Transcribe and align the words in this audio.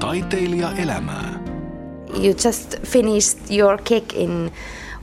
Taiteilija 0.00 0.72
elämää. 0.78 1.40
You 2.14 2.34
just 2.44 2.76
finished 2.82 3.38
your 3.50 3.78
kick 3.84 4.12
in 4.12 4.52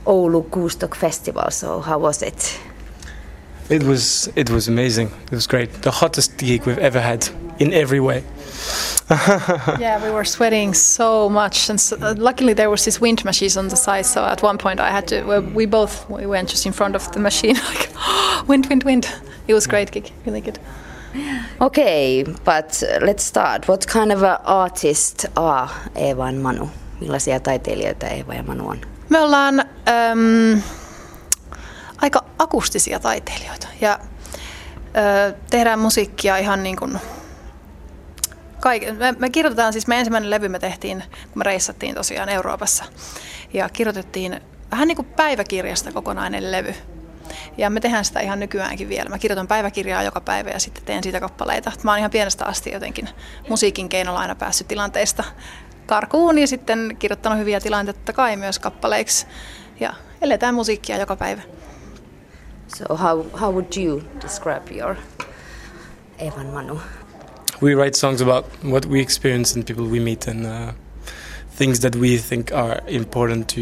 Oulu 0.06 0.42
Kuustok 0.42 0.96
Festival, 0.96 1.50
so 1.50 1.80
how 1.80 2.02
was 2.02 2.22
it? 2.22 2.60
It 3.70 3.82
was 3.82 4.30
it 4.36 4.50
was 4.50 4.68
amazing. 4.68 5.10
It 5.24 5.32
was 5.32 5.48
great. 5.48 5.82
The 5.82 5.90
hottest 5.90 6.38
gig 6.38 6.66
we've 6.66 6.82
ever 6.86 7.00
had 7.00 7.20
in 7.58 7.72
every 7.72 8.00
way. 8.00 8.24
yeah, 9.80 10.04
we 10.04 10.10
were 10.10 10.24
sweating 10.24 10.74
so 10.74 11.28
much, 11.28 11.70
and 11.70 11.80
so, 11.80 11.96
uh, 11.96 12.14
luckily 12.18 12.54
there 12.54 12.70
was 12.70 12.84
this 12.84 13.00
wind 13.00 13.24
machine 13.24 13.50
on 13.58 13.68
the 13.68 13.76
side. 13.76 14.06
So 14.06 14.24
at 14.24 14.42
one 14.42 14.58
point 14.58 14.80
I 14.80 14.90
had 14.90 15.06
to. 15.08 15.22
Well, 15.24 15.42
we 15.42 15.66
both 15.66 16.08
we 16.10 16.26
went 16.26 16.48
just 16.50 16.66
in 16.66 16.72
front 16.72 16.96
of 16.96 17.10
the 17.12 17.20
machine, 17.20 17.56
like 17.68 17.90
wind, 18.48 18.66
wind, 18.66 18.84
wind. 18.84 19.06
It 19.46 19.54
was 19.54 19.66
great 19.66 19.90
gig, 19.90 20.10
really 20.26 20.40
good. 20.40 20.58
Okay, 21.60 22.24
but 22.24 22.82
let's 23.00 23.22
start. 23.22 23.68
What 23.68 23.86
kind 23.92 24.12
of 24.12 24.22
a 24.22 24.40
artist 24.44 25.24
are 25.36 25.68
Eva 25.94 26.24
and 26.24 26.38
Manu? 26.38 26.68
Millaisia 27.00 27.40
taiteilijoita 27.40 28.06
Eva 28.06 28.34
ja 28.34 28.42
Manu 28.42 28.68
on? 28.68 28.80
Me 29.08 29.20
ollaan 29.20 29.60
äm, 29.60 30.62
aika 32.00 32.24
akustisia 32.38 33.00
taiteilijoita 33.00 33.68
ja 33.80 33.98
ö, 34.96 35.34
tehdään 35.50 35.78
musiikkia 35.78 36.36
ihan 36.36 36.62
niin 36.62 36.76
kuin 36.76 36.98
Kaik- 38.60 38.92
me, 38.98 39.14
me 39.18 39.30
kirjoitetaan 39.30 39.72
siis, 39.72 39.86
me 39.86 39.98
ensimmäinen 39.98 40.30
levy 40.30 40.48
me 40.48 40.58
tehtiin, 40.58 41.04
kun 41.22 41.40
me 41.40 41.44
reissattiin 41.44 41.94
tosiaan 41.94 42.28
Euroopassa. 42.28 42.84
Ja 43.52 43.68
kirjoitettiin 43.68 44.40
vähän 44.70 44.88
niin 44.88 44.96
kuin 44.96 45.08
päiväkirjasta 45.16 45.92
kokonainen 45.92 46.52
levy. 46.52 46.74
Ja 47.58 47.70
me 47.70 47.80
tehdään 47.80 48.04
sitä 48.04 48.20
ihan 48.20 48.40
nykyäänkin 48.40 48.88
vielä. 48.88 49.10
Mä 49.10 49.18
kirjoitan 49.18 49.48
päiväkirjaa 49.48 50.02
joka 50.02 50.20
päivä 50.20 50.50
ja 50.50 50.60
sitten 50.60 50.84
teen 50.84 51.02
siitä 51.02 51.20
kappaleita. 51.20 51.72
Mä 51.82 51.90
oon 51.90 51.98
ihan 51.98 52.10
pienestä 52.10 52.44
asti 52.44 52.70
jotenkin 52.70 53.08
musiikin 53.48 53.88
keinolla 53.88 54.20
aina 54.20 54.34
päässyt 54.34 54.68
tilanteista 54.68 55.24
karkuun 55.86 56.38
ja 56.38 56.46
sitten 56.46 56.96
kirjoittanut 56.98 57.38
hyviä 57.38 57.60
tilanteita 57.60 58.12
kai 58.12 58.36
myös 58.36 58.58
kappaleiksi. 58.58 59.26
Ja 59.80 59.92
eletään 60.20 60.54
musiikkia 60.54 60.98
joka 60.98 61.16
päivä. 61.16 61.42
So 62.76 62.96
how, 62.96 63.24
how 63.40 63.54
would 63.54 63.76
you 63.76 64.02
describe 64.22 64.74
your 64.74 64.96
Evan 66.18 66.46
Manu? 66.46 66.80
We 67.62 67.74
write 67.74 67.98
songs 67.98 68.22
about 68.22 68.46
what 68.64 68.88
we 68.88 69.00
experience 69.00 69.58
and 69.58 69.64
people 69.64 69.84
we 69.84 70.00
meet 70.00 70.28
and 70.28 70.44
uh, 70.44 70.74
things 71.56 71.80
that 71.80 71.96
we 71.96 72.18
think 72.28 72.52
are 72.52 72.80
important 72.86 73.48
to 73.48 73.60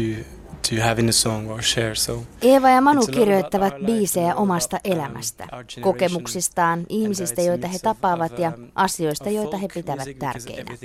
to 0.75 0.81
have 0.81 1.01
in 1.01 1.09
a 1.09 1.11
song 1.11 1.51
or 1.51 1.61
share. 1.61 1.95
So 1.95 2.23
Eeva 2.41 2.69
ja 2.69 2.81
Manu 2.81 3.07
kirjoittavat 3.07 3.73
biisejä 3.85 4.35
omasta 4.35 4.79
elämästä, 4.83 5.47
kokemuksistaan, 5.81 6.85
ihmisistä, 6.89 7.41
joita 7.41 7.67
he 7.67 7.79
tapaavat 7.79 8.39
ja 8.39 8.51
um, 8.57 8.67
asioista, 8.75 9.29
joita 9.29 9.57
he 9.57 9.67
pitävät 9.73 10.07
tärkeinä. 10.19 10.77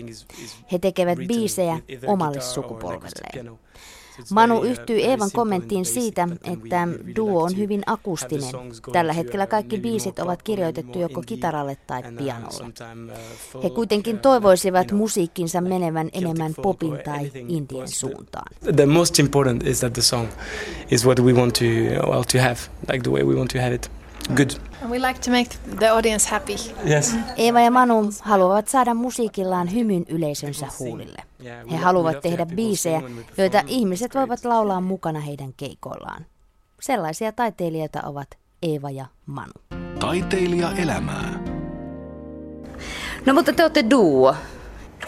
He 0.72 0.78
tekevät 0.78 1.19
biisejä 1.28 1.78
omalle 2.06 2.41
sukupolvelleen. 2.41 3.58
Manu 4.31 4.62
yhtyy 4.62 5.01
Eevan 5.01 5.31
kommenttiin 5.33 5.84
siitä, 5.84 6.28
että 6.45 6.89
duo 7.17 7.42
on 7.42 7.56
hyvin 7.56 7.83
akustinen. 7.87 8.55
Tällä 8.92 9.12
hetkellä 9.12 9.47
kaikki 9.47 9.78
biisit 9.78 10.19
ovat 10.19 10.42
kirjoitettu 10.42 10.98
joko 10.98 11.23
kitaralle 11.27 11.77
tai 11.87 12.03
pianolle. 12.03 12.73
He 13.62 13.70
kuitenkin 13.70 14.19
toivoisivat 14.19 14.93
musiikkinsa 14.93 15.61
menevän 15.61 16.09
enemmän 16.12 16.55
popin 16.62 16.98
tai 17.05 17.31
indien 17.48 17.89
suuntaan. 17.89 18.47
The 18.77 18.87
most 18.87 19.19
important 19.19 19.67
is 19.67 19.78
that 19.78 19.93
the 19.93 20.03
song 20.03 20.28
is 20.91 21.06
what 21.06 21.19
we 21.20 21.33
want 21.33 21.55
to, 21.55 21.65
well, 22.11 22.23
to 22.33 22.39
have, 22.39 22.56
like 22.93 23.03
the 23.03 23.11
way 23.11 23.23
we 23.23 23.34
want 23.34 23.50
to 23.50 23.59
have 23.59 23.75
it. 23.75 23.91
Good. 24.28 24.51
We 24.89 24.98
like 24.98 25.20
to 25.20 25.31
make 25.31 25.51
the 25.78 25.89
audience 25.89 26.31
happy. 26.31 26.56
Yes. 26.91 27.15
Eeva 27.37 27.61
ja 27.61 27.70
Manu 27.70 28.11
haluavat 28.23 28.69
saada 28.69 28.95
musiikillaan 28.95 29.75
hymyn 29.75 30.05
yleisönsä 30.09 30.67
huulille. 30.78 31.23
He 31.70 31.77
haluavat 31.77 32.20
tehdä 32.20 32.47
biisejä, 32.47 33.03
joita 33.37 33.62
ihmiset 33.67 34.15
voivat 34.15 34.45
laulaa 34.45 34.81
mukana 34.81 35.20
heidän 35.20 35.53
keikoillaan. 35.56 36.27
Sellaisia 36.81 37.33
taiteilijoita 37.33 38.03
ovat 38.05 38.28
Eeva 38.62 38.91
ja 38.91 39.06
Manu. 39.27 39.53
Taiteilija 40.00 40.72
elämää. 40.77 41.41
No 43.27 43.34
mutta 43.34 43.53
te 43.53 43.62
olette 43.62 43.84
duo. 43.91 44.34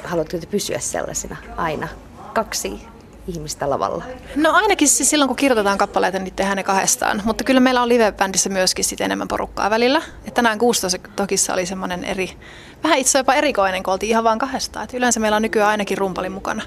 Haluatteko 0.04 0.40
te 0.40 0.46
pysyä 0.46 0.78
sellaisena 0.78 1.36
aina? 1.56 1.88
Kaksi 2.32 2.86
ihmistä 3.26 3.70
lavalla? 3.70 4.04
No 4.36 4.52
ainakin 4.52 4.88
siis 4.88 5.10
silloin, 5.10 5.28
kun 5.28 5.36
kirjoitetaan 5.36 5.78
kappaleita, 5.78 6.18
niin 6.18 6.34
tehdään 6.34 6.56
ne 6.56 6.62
kahdestaan. 6.62 7.22
Mutta 7.24 7.44
kyllä 7.44 7.60
meillä 7.60 7.82
on 7.82 7.88
live-bändissä 7.88 8.50
myöskin 8.50 8.84
sit 8.84 9.00
enemmän 9.00 9.28
porukkaa 9.28 9.70
välillä. 9.70 10.02
Et 10.28 10.34
tänään 10.34 10.58
16 10.58 11.08
tokissa 11.16 11.52
oli 11.52 11.66
semmoinen 11.66 12.04
eri, 12.04 12.30
vähän 12.84 12.98
itse 12.98 13.18
jopa 13.18 13.34
erikoinen, 13.34 13.82
kun 13.82 13.92
oltiin 13.92 14.10
ihan 14.10 14.24
vain 14.24 14.38
kahdestaan. 14.38 14.84
Et 14.84 14.94
yleensä 14.94 15.20
meillä 15.20 15.36
on 15.36 15.42
nykyään 15.42 15.70
ainakin 15.70 15.98
rumpalin 15.98 16.32
mukana. 16.32 16.62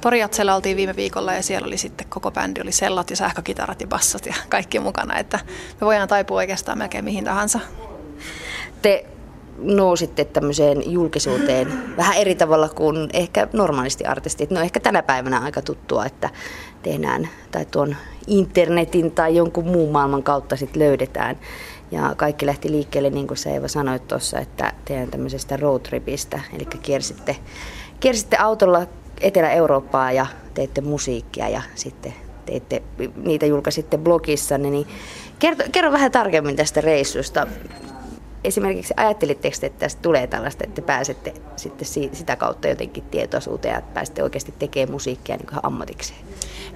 Poriatsella 0.00 0.54
oltiin 0.54 0.76
viime 0.76 0.96
viikolla 0.96 1.34
ja 1.34 1.42
siellä 1.42 1.66
oli 1.66 1.78
sitten 1.78 2.06
koko 2.08 2.30
bändi, 2.30 2.60
oli 2.60 2.72
sellat 2.72 3.10
ja 3.10 3.16
sähkökitarat 3.16 3.80
ja 3.80 3.86
bassot 3.86 4.26
ja 4.26 4.34
kaikki 4.48 4.80
mukana. 4.80 5.18
Että 5.18 5.38
me 5.80 5.84
voidaan 5.86 6.08
taipua 6.08 6.36
oikeastaan 6.36 6.78
melkein 6.78 7.04
mihin 7.04 7.24
tahansa. 7.24 7.60
Te 8.82 9.06
nousitte 9.58 10.24
tämmöiseen 10.24 10.92
julkisuuteen 10.92 11.96
vähän 11.96 12.16
eri 12.16 12.34
tavalla 12.34 12.68
kuin 12.68 13.08
ehkä 13.12 13.48
normaalisti 13.52 14.04
artistit. 14.04 14.50
No 14.50 14.60
ehkä 14.60 14.80
tänä 14.80 15.02
päivänä 15.02 15.38
aika 15.38 15.62
tuttua, 15.62 16.06
että 16.06 16.30
tehdään 16.82 17.28
tai 17.50 17.66
tuon 17.70 17.96
internetin 18.26 19.10
tai 19.10 19.36
jonkun 19.36 19.66
muun 19.66 19.92
maailman 19.92 20.22
kautta 20.22 20.56
sitten 20.56 20.82
löydetään. 20.82 21.38
Ja 21.90 22.14
kaikki 22.16 22.46
lähti 22.46 22.70
liikkeelle, 22.70 23.10
niin 23.10 23.26
kuin 23.26 23.38
sä 23.38 23.50
Eeva 23.50 23.68
sanoit 23.68 24.08
tuossa, 24.08 24.38
että 24.38 24.72
teidän 24.84 25.10
tämmöisestä 25.10 25.56
roadtripistä, 25.56 26.40
eli 26.54 26.64
kiersitte, 26.64 27.36
kiersitte 28.00 28.36
autolla 28.36 28.86
Etelä-Eurooppaa 29.20 30.12
ja 30.12 30.26
teitte 30.54 30.80
musiikkia 30.80 31.48
ja 31.48 31.62
sitten 31.74 32.14
teitte, 32.46 32.82
niitä 33.16 33.46
julkaisitte 33.46 33.98
blogissanne, 33.98 34.70
niin 34.70 34.86
kerro, 35.38 35.64
kerro 35.72 35.92
vähän 35.92 36.12
tarkemmin 36.12 36.56
tästä 36.56 36.80
reissusta 36.80 37.46
esimerkiksi 38.44 38.94
ajattelitteko, 38.96 39.56
että 39.62 39.78
tästä 39.78 40.02
tulee 40.02 40.26
tällaista, 40.26 40.64
että 40.64 40.82
pääsette 40.82 41.34
sitten 41.56 41.88
sitä 42.12 42.36
kautta 42.36 42.68
jotenkin 42.68 43.04
tietoisuuteen 43.04 43.74
ja 43.74 43.82
pääsette 43.82 44.22
oikeasti 44.22 44.54
tekemään 44.58 44.92
musiikkia 44.92 45.36
niin 45.36 45.48
ammatikseen? 45.62 46.20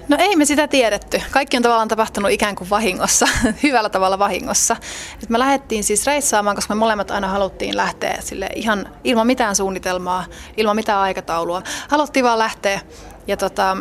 No 0.08 0.16
ei 0.20 0.36
me 0.36 0.44
sitä 0.44 0.68
tiedetty. 0.68 1.22
Kaikki 1.30 1.56
on 1.56 1.62
tavallaan 1.62 1.88
tapahtunut 1.88 2.30
ikään 2.30 2.56
kuin 2.56 2.70
vahingossa, 2.70 3.28
hyvällä 3.62 3.88
tavalla 3.88 4.18
vahingossa. 4.18 4.76
Et 5.22 5.28
me 5.28 5.38
lähdettiin 5.38 5.84
siis 5.84 6.06
reissaamaan, 6.06 6.56
koska 6.56 6.74
me 6.74 6.78
molemmat 6.78 7.10
aina 7.10 7.28
haluttiin 7.28 7.76
lähteä 7.76 8.18
sille 8.20 8.48
ihan 8.54 8.88
ilman 9.04 9.26
mitään 9.26 9.56
suunnitelmaa, 9.56 10.24
ilman 10.56 10.76
mitään 10.76 10.98
aikataulua. 10.98 11.62
Haluttiin 11.88 12.24
vaan 12.24 12.38
lähteä 12.38 12.80
ja 13.26 13.36
tota, 13.36 13.76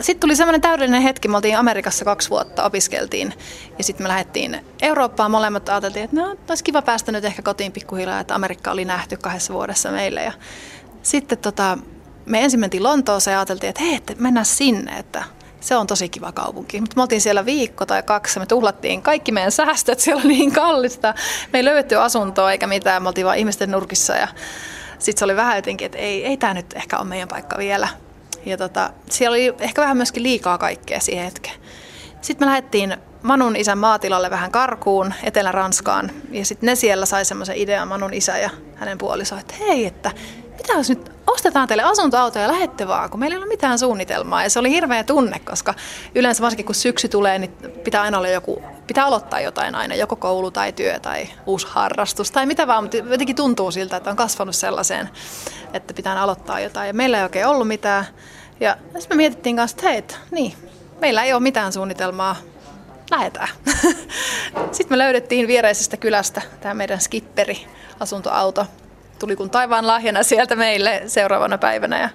sitten 0.00 0.20
tuli 0.20 0.36
semmoinen 0.36 0.60
täydellinen 0.60 1.02
hetki, 1.02 1.28
me 1.28 1.36
oltiin 1.36 1.58
Amerikassa 1.58 2.04
kaksi 2.04 2.30
vuotta, 2.30 2.64
opiskeltiin 2.64 3.34
ja 3.78 3.84
sitten 3.84 4.04
me 4.04 4.08
lähdettiin 4.08 4.60
Eurooppaan 4.82 5.30
molemmat, 5.30 5.68
ajateltiin, 5.68 6.04
että 6.04 6.16
no, 6.16 6.36
olisi 6.48 6.64
kiva 6.64 6.82
päästä 6.82 7.12
nyt 7.12 7.24
ehkä 7.24 7.42
kotiin 7.42 7.72
pikkuhiljaa, 7.72 8.20
että 8.20 8.34
Amerikka 8.34 8.70
oli 8.70 8.84
nähty 8.84 9.16
kahdessa 9.16 9.54
vuodessa 9.54 9.90
meille 9.90 10.22
ja 10.22 10.32
sitten 11.02 11.38
tota, 11.38 11.78
me 12.26 12.44
ensin 12.44 12.60
mentiin 12.60 12.82
Lontooseen 12.82 13.32
ja 13.32 13.38
ajateltiin, 13.38 13.68
että 13.68 13.82
hei, 13.82 13.94
että 13.94 14.14
mennään 14.18 14.46
sinne, 14.46 14.98
että 14.98 15.24
se 15.60 15.76
on 15.76 15.86
tosi 15.86 16.08
kiva 16.08 16.32
kaupunki. 16.32 16.80
Mutta 16.80 16.96
me 16.96 17.02
oltiin 17.02 17.20
siellä 17.20 17.44
viikko 17.44 17.86
tai 17.86 18.02
kaksi, 18.02 18.38
me 18.38 18.46
tuhlattiin 18.46 19.02
kaikki 19.02 19.32
meidän 19.32 19.52
säästöt, 19.52 20.00
siellä 20.00 20.22
oli 20.24 20.28
niin 20.28 20.52
kallista. 20.52 21.14
Me 21.52 21.58
ei 21.58 21.64
löydetty 21.64 21.96
asuntoa 21.96 22.52
eikä 22.52 22.66
mitään, 22.66 23.02
me 23.02 23.08
oltiin 23.08 23.24
vaan 23.24 23.38
ihmisten 23.38 23.70
nurkissa 23.70 24.14
ja 24.14 24.28
sitten 24.98 25.18
se 25.18 25.24
oli 25.24 25.36
vähän 25.36 25.56
jotenkin, 25.56 25.86
että 25.86 25.98
ei, 25.98 26.26
ei 26.26 26.36
tämä 26.36 26.54
nyt 26.54 26.72
ehkä 26.72 26.98
ole 26.98 27.08
meidän 27.08 27.28
paikka 27.28 27.58
vielä. 27.58 27.88
Ja 28.46 28.56
tota, 28.56 28.90
siellä 29.10 29.34
oli 29.34 29.54
ehkä 29.60 29.82
vähän 29.82 29.96
myöskin 29.96 30.22
liikaa 30.22 30.58
kaikkea 30.58 31.00
siihen 31.00 31.24
hetkeen. 31.24 31.56
Sitten 32.20 32.48
me 32.48 32.50
lähdettiin 32.50 32.96
Manun 33.22 33.56
isän 33.56 33.78
maatilalle 33.78 34.30
vähän 34.30 34.50
karkuun 34.50 35.14
Etelä-Ranskaan. 35.22 36.10
Ja 36.30 36.44
sitten 36.44 36.66
ne 36.66 36.74
siellä 36.74 37.06
sai 37.06 37.24
semmoisen 37.24 37.56
idean, 37.56 37.88
Manun 37.88 38.14
isä 38.14 38.38
ja 38.38 38.50
hänen 38.74 38.98
puoliso, 38.98 39.36
että 39.36 39.54
hei, 39.60 39.86
että 39.86 40.10
mitä 40.58 40.72
jos 40.72 40.88
nyt 40.88 41.12
ostetaan 41.26 41.68
teille 41.68 41.82
asuntoauto 41.82 42.38
ja 42.38 42.48
lähette 42.48 42.88
vaan, 42.88 43.10
kun 43.10 43.20
meillä 43.20 43.34
ei 43.34 43.38
ole 43.38 43.48
mitään 43.48 43.78
suunnitelmaa. 43.78 44.42
Ja 44.42 44.50
se 44.50 44.58
oli 44.58 44.70
hirveä 44.70 45.04
tunne, 45.04 45.38
koska 45.38 45.74
yleensä 46.14 46.42
varsinkin 46.42 46.66
kun 46.66 46.74
syksy 46.74 47.08
tulee, 47.08 47.38
niin 47.38 47.52
pitää 47.84 48.02
aina 48.02 48.18
olla 48.18 48.28
joku, 48.28 48.62
pitää 48.86 49.06
aloittaa 49.06 49.40
jotain 49.40 49.74
aina, 49.74 49.94
joko 49.94 50.16
koulu 50.16 50.50
tai 50.50 50.72
työ 50.72 51.00
tai 51.00 51.28
uusi 51.46 51.66
harrastus 51.70 52.30
tai 52.30 52.46
mitä 52.46 52.66
vaan, 52.66 52.84
mutta 52.84 52.96
jotenkin 52.96 53.36
tuntuu 53.36 53.70
siltä, 53.70 53.96
että 53.96 54.10
on 54.10 54.16
kasvanut 54.16 54.56
sellaiseen, 54.56 55.08
että 55.72 55.94
pitää 55.94 56.22
aloittaa 56.22 56.60
jotain. 56.60 56.86
Ja 56.86 56.94
meillä 56.94 57.18
ei 57.18 57.22
oikein 57.22 57.46
ollut 57.46 57.68
mitään. 57.68 58.04
Ja 58.60 58.76
sitten 58.98 59.16
me 59.16 59.16
mietittiin 59.16 59.56
kanssa, 59.56 59.76
että 59.76 59.88
hei, 59.88 59.98
että, 59.98 60.14
niin, 60.30 60.52
meillä 61.00 61.24
ei 61.24 61.32
ole 61.32 61.42
mitään 61.42 61.72
suunnitelmaa, 61.72 62.36
lähdetään. 63.10 63.48
Sitten 64.72 64.90
me 64.90 64.98
löydettiin 64.98 65.48
viereisestä 65.48 65.96
kylästä 65.96 66.42
tämä 66.60 66.74
meidän 66.74 67.00
skipperi, 67.00 67.66
asuntoauto. 68.00 68.66
Tuli 69.18 69.36
kun 69.36 69.50
taivaan 69.50 69.86
lahjana 69.86 70.22
sieltä 70.22 70.56
meille 70.56 71.02
seuraavana 71.06 71.58
päivänä 71.58 72.00
ja 72.00 72.08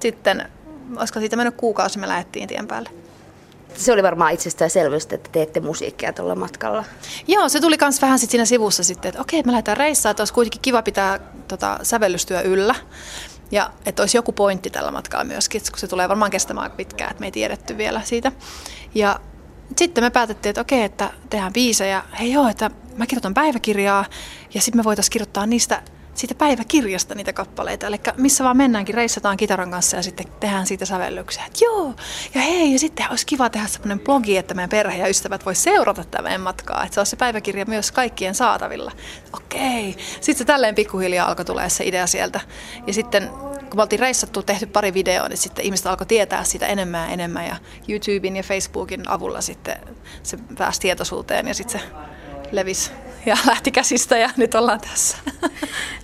sitten, 0.00 0.48
olisiko 0.96 1.20
siitä 1.20 1.36
mennyt 1.36 1.54
kuukausi, 1.56 1.98
me 1.98 2.08
lähdettiin 2.08 2.48
tien 2.48 2.66
päälle. 2.66 2.90
Se 3.74 3.92
oli 3.92 4.02
varmaan 4.02 4.32
itsestäänselvyys, 4.32 5.06
että 5.10 5.30
teette 5.32 5.60
musiikkia 5.60 6.12
tuolla 6.12 6.34
matkalla. 6.34 6.84
Joo, 7.26 7.48
se 7.48 7.60
tuli 7.60 7.76
myös 7.80 8.02
vähän 8.02 8.18
sit 8.18 8.30
siinä 8.30 8.44
sivussa 8.44 8.84
sitten, 8.84 9.08
että 9.08 9.20
okei, 9.20 9.42
me 9.42 9.52
lähdetään 9.52 9.76
reissaan, 9.76 10.10
että 10.10 10.20
olisi 10.20 10.34
kuitenkin 10.34 10.60
kiva 10.60 10.82
pitää 10.82 11.20
tota, 11.48 11.78
sävellystyö 11.82 12.40
yllä. 12.40 12.74
Ja 13.50 13.70
että 13.86 14.02
olisi 14.02 14.16
joku 14.16 14.32
pointti 14.32 14.70
tällä 14.70 14.90
matkalla 14.90 15.24
myöskin, 15.24 15.60
kun 15.70 15.78
se 15.78 15.88
tulee 15.88 16.08
varmaan 16.08 16.30
kestämään 16.30 16.70
pitkään, 16.70 17.10
että 17.10 17.20
me 17.20 17.26
ei 17.26 17.32
tiedetty 17.32 17.78
vielä 17.78 18.00
siitä. 18.04 18.32
Ja 18.94 19.20
sitten 19.76 20.04
me 20.04 20.10
päätettiin, 20.10 20.50
että 20.50 20.60
okei, 20.60 20.82
että 20.82 21.10
tehdään 21.30 21.52
biisejä. 21.52 22.02
Hei 22.20 22.32
joo, 22.32 22.48
että 22.48 22.70
mä 22.96 23.06
kirjoitan 23.06 23.34
päiväkirjaa 23.34 24.04
ja 24.54 24.60
sitten 24.60 24.78
me 24.80 24.84
voitaisiin 24.84 25.12
kirjoittaa 25.12 25.46
niistä 25.46 25.82
siitä 26.18 26.34
päiväkirjasta 26.34 27.14
niitä 27.14 27.32
kappaleita. 27.32 27.86
Eli 27.86 28.00
missä 28.16 28.44
vaan 28.44 28.56
mennäänkin, 28.56 28.94
reissataan 28.94 29.36
kitaran 29.36 29.70
kanssa 29.70 29.96
ja 29.96 30.02
sitten 30.02 30.26
tehdään 30.40 30.66
siitä 30.66 30.84
sävellyksiä. 30.84 31.44
Että 31.46 31.64
joo, 31.64 31.94
ja 32.34 32.40
hei, 32.40 32.72
ja 32.72 32.78
sitten 32.78 33.06
olisi 33.10 33.26
kiva 33.26 33.50
tehdä 33.50 33.66
semmoinen 33.66 34.00
blogi, 34.00 34.36
että 34.36 34.54
meidän 34.54 34.70
perhe 34.70 34.98
ja 34.98 35.08
ystävät 35.08 35.46
voi 35.46 35.54
seurata 35.54 36.04
tätä 36.04 36.22
meidän 36.22 36.40
matkaa. 36.40 36.84
Että 36.84 36.94
se 36.94 37.00
olisi 37.00 37.10
se 37.10 37.16
päiväkirja 37.16 37.64
myös 37.66 37.92
kaikkien 37.92 38.34
saatavilla. 38.34 38.92
Okei. 39.32 39.96
Sitten 40.14 40.36
se 40.36 40.44
tälleen 40.44 40.74
pikkuhiljaa 40.74 41.28
alkoi 41.28 41.44
tulee 41.44 41.70
se 41.70 41.84
idea 41.84 42.06
sieltä. 42.06 42.40
Ja 42.86 42.92
sitten 42.92 43.28
kun 43.70 43.76
me 43.76 43.82
oltiin 43.82 44.00
reissattu, 44.00 44.42
tehty 44.42 44.66
pari 44.66 44.94
videoa, 44.94 45.28
niin 45.28 45.36
sitten 45.36 45.64
ihmiset 45.64 45.86
alkoi 45.86 46.06
tietää 46.06 46.44
sitä 46.44 46.66
enemmän 46.66 47.06
ja 47.06 47.12
enemmän. 47.12 47.46
Ja 47.46 47.56
YouTuben 47.88 48.36
ja 48.36 48.42
Facebookin 48.42 49.08
avulla 49.08 49.40
sitten 49.40 49.78
se 50.22 50.38
pääsi 50.58 50.80
tietoisuuteen 50.80 51.48
ja 51.48 51.54
sitten 51.54 51.80
se 51.80 51.86
levisi 52.52 52.90
ja 53.26 53.36
lähti 53.46 53.70
käsistä 53.70 54.18
ja 54.18 54.30
nyt 54.36 54.54
ollaan 54.54 54.80
tässä. 54.80 55.16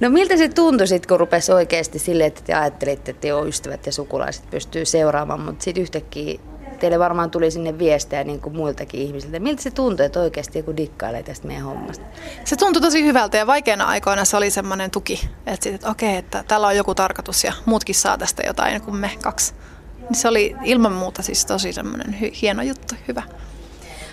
No 0.00 0.10
miltä 0.10 0.36
se 0.36 0.48
tuntui 0.48 0.86
sitten, 0.86 1.08
kun 1.08 1.20
rupesi 1.20 1.52
oikeasti 1.52 1.98
silleen, 1.98 2.28
että 2.28 2.40
te 2.44 2.54
ajattelitte, 2.54 3.10
että 3.10 3.26
joo, 3.26 3.46
ystävät 3.46 3.86
ja 3.86 3.92
sukulaiset 3.92 4.50
pystyy 4.50 4.84
seuraamaan, 4.84 5.40
mutta 5.40 5.64
sitten 5.64 5.82
yhtäkkiä 5.82 6.38
teille 6.78 6.98
varmaan 6.98 7.30
tuli 7.30 7.50
sinne 7.50 7.78
viestejä 7.78 8.24
niin 8.24 8.40
kuin 8.40 8.56
muiltakin 8.56 9.00
ihmisiltä. 9.00 9.38
Miltä 9.40 9.62
se 9.62 9.70
tuntui, 9.70 10.06
että 10.06 10.20
oikeasti 10.20 10.58
joku 10.58 10.76
dikkailee 10.76 11.22
tästä 11.22 11.46
meidän 11.46 11.64
hommasta? 11.64 12.04
Se 12.44 12.56
tuntui 12.56 12.82
tosi 12.82 13.04
hyvältä 13.04 13.36
ja 13.36 13.46
vaikeana 13.46 13.84
aikoina 13.84 14.24
se 14.24 14.36
oli 14.36 14.50
semmoinen 14.50 14.90
tuki, 14.90 15.28
että, 15.46 15.64
sit, 15.64 15.74
että 15.74 15.90
okei, 15.90 16.16
että 16.16 16.44
täällä 16.48 16.66
on 16.66 16.76
joku 16.76 16.94
tarkoitus 16.94 17.44
ja 17.44 17.52
muutkin 17.66 17.94
saa 17.94 18.18
tästä 18.18 18.42
jotain 18.46 18.82
kuin 18.82 18.96
me 18.96 19.10
kaksi. 19.22 19.54
Niin 19.98 20.14
se 20.14 20.28
oli 20.28 20.56
ilman 20.64 20.92
muuta 20.92 21.22
siis 21.22 21.46
tosi 21.46 21.72
semmoinen 21.72 22.12
hieno 22.12 22.62
juttu, 22.62 22.94
hyvä. 23.08 23.22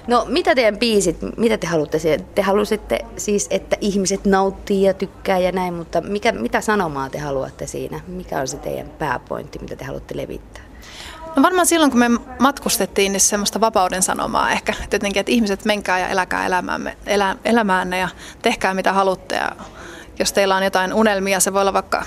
No 0.08 0.26
mitä 0.30 0.56
teidän 0.56 0.78
biisit, 0.78 1.18
mitä 1.38 1.58
te 1.58 1.68
haluatte 1.68 2.00
siihen? 2.00 2.26
Te 2.36 2.42
halusitte 2.42 3.00
siis, 3.18 3.48
että 3.50 3.78
ihmiset 3.82 4.26
nauttii 4.26 4.84
ja 4.84 4.94
tykkää 4.94 5.38
ja 5.38 5.52
näin, 5.52 5.74
mutta 5.74 6.02
mikä, 6.02 6.32
mitä 6.32 6.62
sanomaa 6.62 7.10
te 7.10 7.20
haluatte 7.20 7.68
siinä? 7.68 8.00
Mikä 8.08 8.40
on 8.40 8.48
se 8.48 8.58
teidän 8.58 8.90
pääpointti, 8.90 9.60
mitä 9.60 9.76
te 9.76 9.86
haluatte 9.86 10.18
levittää? 10.18 10.64
No 11.36 11.44
varmaan 11.44 11.66
silloin, 11.66 11.92
kun 11.92 12.00
me 12.00 12.10
matkustettiin, 12.40 13.12
niin 13.12 13.22
semmoista 13.22 13.62
vapauden 13.62 14.04
sanomaa 14.04 14.52
ehkä. 14.52 14.74
Jotenkin, 14.92 15.20
että 15.20 15.32
ihmiset 15.32 15.66
menkää 15.66 16.00
ja 16.00 16.08
eläkää 16.08 16.46
elämäämme, 16.46 16.98
elä, 17.06 17.36
elämäänne 17.46 17.98
ja 17.98 18.10
tehkää 18.42 18.74
mitä 18.74 18.94
haluatte. 18.94 19.36
Ja 19.36 19.52
jos 20.20 20.34
teillä 20.34 20.56
on 20.56 20.64
jotain 20.64 20.94
unelmia, 20.94 21.40
se 21.40 21.54
voi 21.54 21.62
olla 21.62 21.74
vaikka 21.74 22.06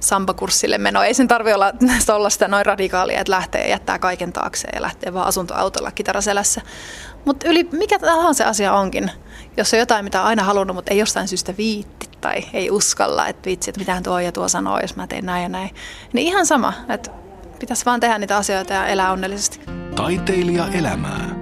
sambakurssille 0.00 0.78
meno. 0.78 1.02
Ei 1.02 1.14
sen 1.14 1.28
tarvitse 1.28 2.12
olla 2.12 2.30
sitä 2.30 2.48
noin 2.48 2.66
radikaalia, 2.66 3.20
että 3.20 3.30
lähtee 3.30 3.62
ja 3.62 3.68
jättää 3.68 3.98
kaiken 3.98 4.32
taakse 4.32 4.68
ja 4.74 4.82
lähtee 4.82 5.14
vaan 5.14 5.26
asuntoautolla 5.26 5.90
kitaraselässä. 5.90 6.60
Mutta 7.24 7.48
yli 7.48 7.68
mikä 7.72 7.98
tahansa 7.98 8.44
asia 8.44 8.74
onkin, 8.74 9.10
jos 9.56 9.72
on 9.72 9.78
jotain, 9.78 10.04
mitä 10.04 10.20
on 10.20 10.26
aina 10.26 10.42
halunnut, 10.42 10.76
mutta 10.76 10.90
ei 10.90 10.98
jostain 10.98 11.28
syystä 11.28 11.54
viitti 11.58 12.08
tai 12.20 12.44
ei 12.52 12.70
uskalla, 12.70 13.28
että 13.28 13.50
vitsi, 13.50 13.70
että 13.70 13.80
mitään 13.80 14.02
tuo 14.02 14.18
ja 14.18 14.32
tuo 14.32 14.48
sanoo, 14.48 14.80
jos 14.80 14.96
mä 14.96 15.06
teen 15.06 15.26
näin 15.26 15.42
ja 15.42 15.48
näin. 15.48 15.70
Niin 16.12 16.26
ihan 16.26 16.46
sama, 16.46 16.72
että 16.88 17.10
pitäisi 17.58 17.84
vaan 17.84 18.00
tehdä 18.00 18.18
niitä 18.18 18.36
asioita 18.36 18.72
ja 18.72 18.86
elää 18.86 19.12
onnellisesti. 19.12 19.60
Taiteilija 19.96 20.68
elämää. 20.68 21.40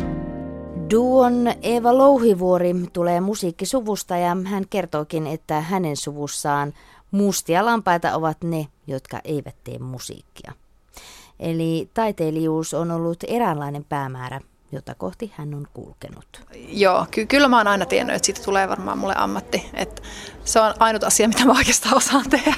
Duon 0.91 1.53
Eeva 1.63 1.99
Louhivuori 1.99 2.75
tulee 2.93 3.21
musiikkisuvusta 3.21 4.17
ja 4.17 4.37
hän 4.45 4.65
kertookin, 4.71 5.27
että 5.27 5.61
hänen 5.61 5.97
suvussaan 5.97 6.73
mustia 7.11 7.65
lampaita 7.65 8.15
ovat 8.15 8.45
ne, 8.45 8.67
jotka 8.87 9.21
eivät 9.25 9.55
tee 9.65 9.79
musiikkia. 9.79 10.53
Eli 11.41 11.91
taiteilijuus 11.95 12.75
on 12.75 12.91
ollut 12.91 13.25
eräänlainen 13.29 13.85
päämäärä 13.85 14.41
jota 14.73 14.95
kohti 14.95 15.33
hän 15.37 15.55
on 15.55 15.67
kulkenut. 15.75 16.41
Joo, 16.69 17.07
ky- 17.11 17.27
kyllä 17.27 17.49
mä 17.49 17.57
oon 17.57 17.69
aina 17.69 17.87
tiennyt, 17.87 18.17
että 18.17 18.27
siitä 18.27 18.43
tulee 18.45 18.69
varmaan 18.69 18.99
mulle 18.99 19.15
ammatti. 19.17 19.71
Että 19.75 20.03
se 20.45 20.61
on 20.61 20.75
ainut 20.79 21.05
asia, 21.05 21.29
mitä 21.29 21.45
mä 21.45 21.53
oikeastaan 21.53 21.97
osaan 21.97 22.31
tehdä. 22.31 22.55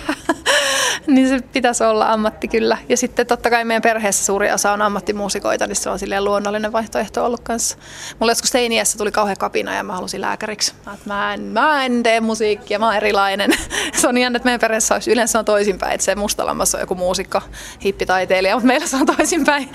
niin 1.07 1.29
se 1.29 1.41
pitäisi 1.53 1.85
olla 1.85 2.12
ammatti 2.12 2.49
kyllä. 2.49 2.79
Ja 2.89 2.97
sitten 2.97 3.27
totta 3.27 3.51
kai 3.51 3.65
meidän 3.65 3.83
perheessä 3.83 4.25
suuri 4.25 4.53
osa 4.53 4.73
on 4.73 4.83
ammattimuusikoita, 4.83 5.67
niin 5.67 5.77
se 5.77 5.91
on 5.91 5.99
silleen 5.99 6.25
luonnollinen 6.25 6.73
vaihtoehto 6.73 7.25
ollut 7.25 7.41
kanssa. 7.41 7.77
Mulla 8.19 8.33
joskus 8.33 8.51
teiniässä 8.51 8.99
tuli 8.99 9.13
kauhean 9.13 9.37
kapina 9.39 9.75
ja 9.75 9.83
mä 9.83 9.93
halusin 9.93 10.21
lääkäriksi. 10.21 10.75
Mä, 10.87 10.97
mä, 11.05 11.35
en, 11.35 11.41
mä 11.41 11.85
en 11.85 12.03
tee 12.03 12.21
musiikkia, 12.21 12.79
mä 12.79 12.87
oon 12.87 12.97
erilainen. 12.97 13.51
se 14.01 14.09
on 14.09 14.19
jännä, 14.19 14.37
että 14.37 14.47
meidän 14.47 14.61
perheessä 14.61 14.95
olisi 14.95 15.13
yleensä 15.13 15.39
on 15.39 15.45
toisinpäin, 15.45 15.95
että 15.95 16.05
se 16.05 16.15
mustalamassa 16.15 16.79
on 16.79 16.83
joku 16.83 16.95
muusikko, 16.95 17.41
hippitaiteilija, 17.85 18.55
mutta 18.55 18.67
meillä 18.67 18.87
se 18.87 18.97
on 18.97 19.06
toisinpäin. 19.06 19.69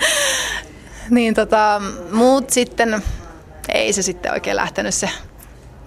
Niin 1.10 1.34
tota, 1.34 1.82
muut 2.12 2.50
sitten, 2.50 3.02
ei 3.68 3.92
se 3.92 4.02
sitten 4.02 4.32
oikein 4.32 4.56
lähtenyt 4.56 4.94
se, 4.94 5.10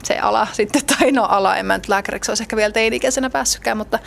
se 0.03 0.19
ala 0.19 0.47
sitten, 0.53 0.81
tai 0.85 1.11
no 1.11 1.23
ala, 1.23 1.57
en 1.57 1.65
mä 1.65 1.77
nyt 1.77 1.87
lääkäriksi 1.87 2.31
olisi 2.31 2.43
ehkä 2.43 2.55
vielä 2.55 2.73
teini-ikäisenä 2.73 3.29
päässytkään, 3.29 3.77
mutta, 3.77 3.99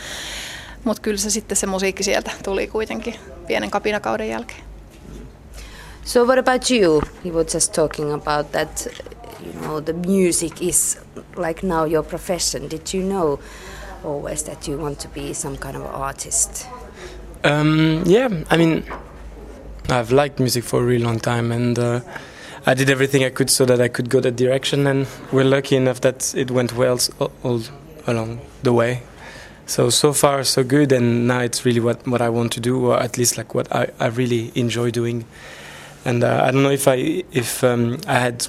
mutta 0.83 1.01
kyllä 1.01 1.17
se 1.17 1.29
sitten 1.29 1.57
se 1.57 1.67
musiikki 1.67 2.03
sieltä 2.03 2.31
tuli 2.43 2.67
kuitenkin 2.67 3.15
pienen 3.47 3.71
kapinakauden 3.71 4.29
jälkeen. 4.29 4.63
So 6.05 6.25
what 6.25 6.37
about 6.37 6.71
you? 6.71 7.01
You 7.23 7.33
were 7.33 7.45
just 7.53 7.73
talking 7.73 8.13
about 8.13 8.51
that, 8.51 8.87
you 9.45 9.53
know, 9.61 9.81
the 9.81 9.93
music 9.93 10.61
is 10.61 10.99
like 11.37 11.67
now 11.67 11.91
your 11.91 12.03
profession. 12.05 12.69
Did 12.69 12.81
you 12.93 13.03
know 13.03 13.39
always 14.03 14.43
that 14.43 14.67
you 14.67 14.77
want 14.77 14.99
to 14.99 15.07
be 15.07 15.33
some 15.33 15.57
kind 15.57 15.75
of 15.75 15.85
artist? 16.01 16.67
Um, 17.43 18.03
yeah, 18.05 18.29
I 18.51 18.57
mean, 18.57 18.83
I've 19.89 20.11
liked 20.11 20.39
music 20.39 20.63
for 20.63 20.81
a 20.81 20.83
really 20.83 21.03
long 21.03 21.19
time, 21.19 21.51
and 21.51 21.77
uh, 21.77 22.01
I 22.65 22.73
did 22.73 22.89
everything 22.89 23.23
I 23.23 23.29
could 23.29 23.49
so 23.49 23.65
that 23.65 23.81
I 23.81 23.87
could 23.87 24.09
go 24.09 24.19
that 24.21 24.35
direction. 24.35 24.87
And 24.87 25.07
we're 25.31 25.43
lucky 25.43 25.75
enough 25.75 26.01
that 26.01 26.33
it 26.35 26.51
went 26.51 26.73
well 26.73 26.99
all 27.43 27.61
along 28.07 28.41
the 28.63 28.73
way. 28.73 29.03
So 29.65 29.89
so 29.89 30.13
far 30.13 30.43
so 30.43 30.63
good, 30.63 30.91
and 30.91 31.27
now 31.27 31.39
it's 31.39 31.65
really 31.65 31.79
what, 31.79 32.05
what 32.07 32.21
I 32.21 32.29
want 32.29 32.51
to 32.53 32.59
do, 32.59 32.87
or 32.87 32.99
at 32.99 33.17
least 33.17 33.37
like 33.37 33.53
what 33.55 33.73
I, 33.73 33.89
I 33.99 34.07
really 34.07 34.51
enjoy 34.55 34.91
doing. 34.91 35.25
And 36.05 36.23
uh, 36.23 36.43
I 36.43 36.51
don't 36.51 36.63
know 36.63 36.71
if 36.71 36.87
I 36.87 37.23
if 37.31 37.63
um, 37.63 37.99
I 38.07 38.19
had 38.19 38.47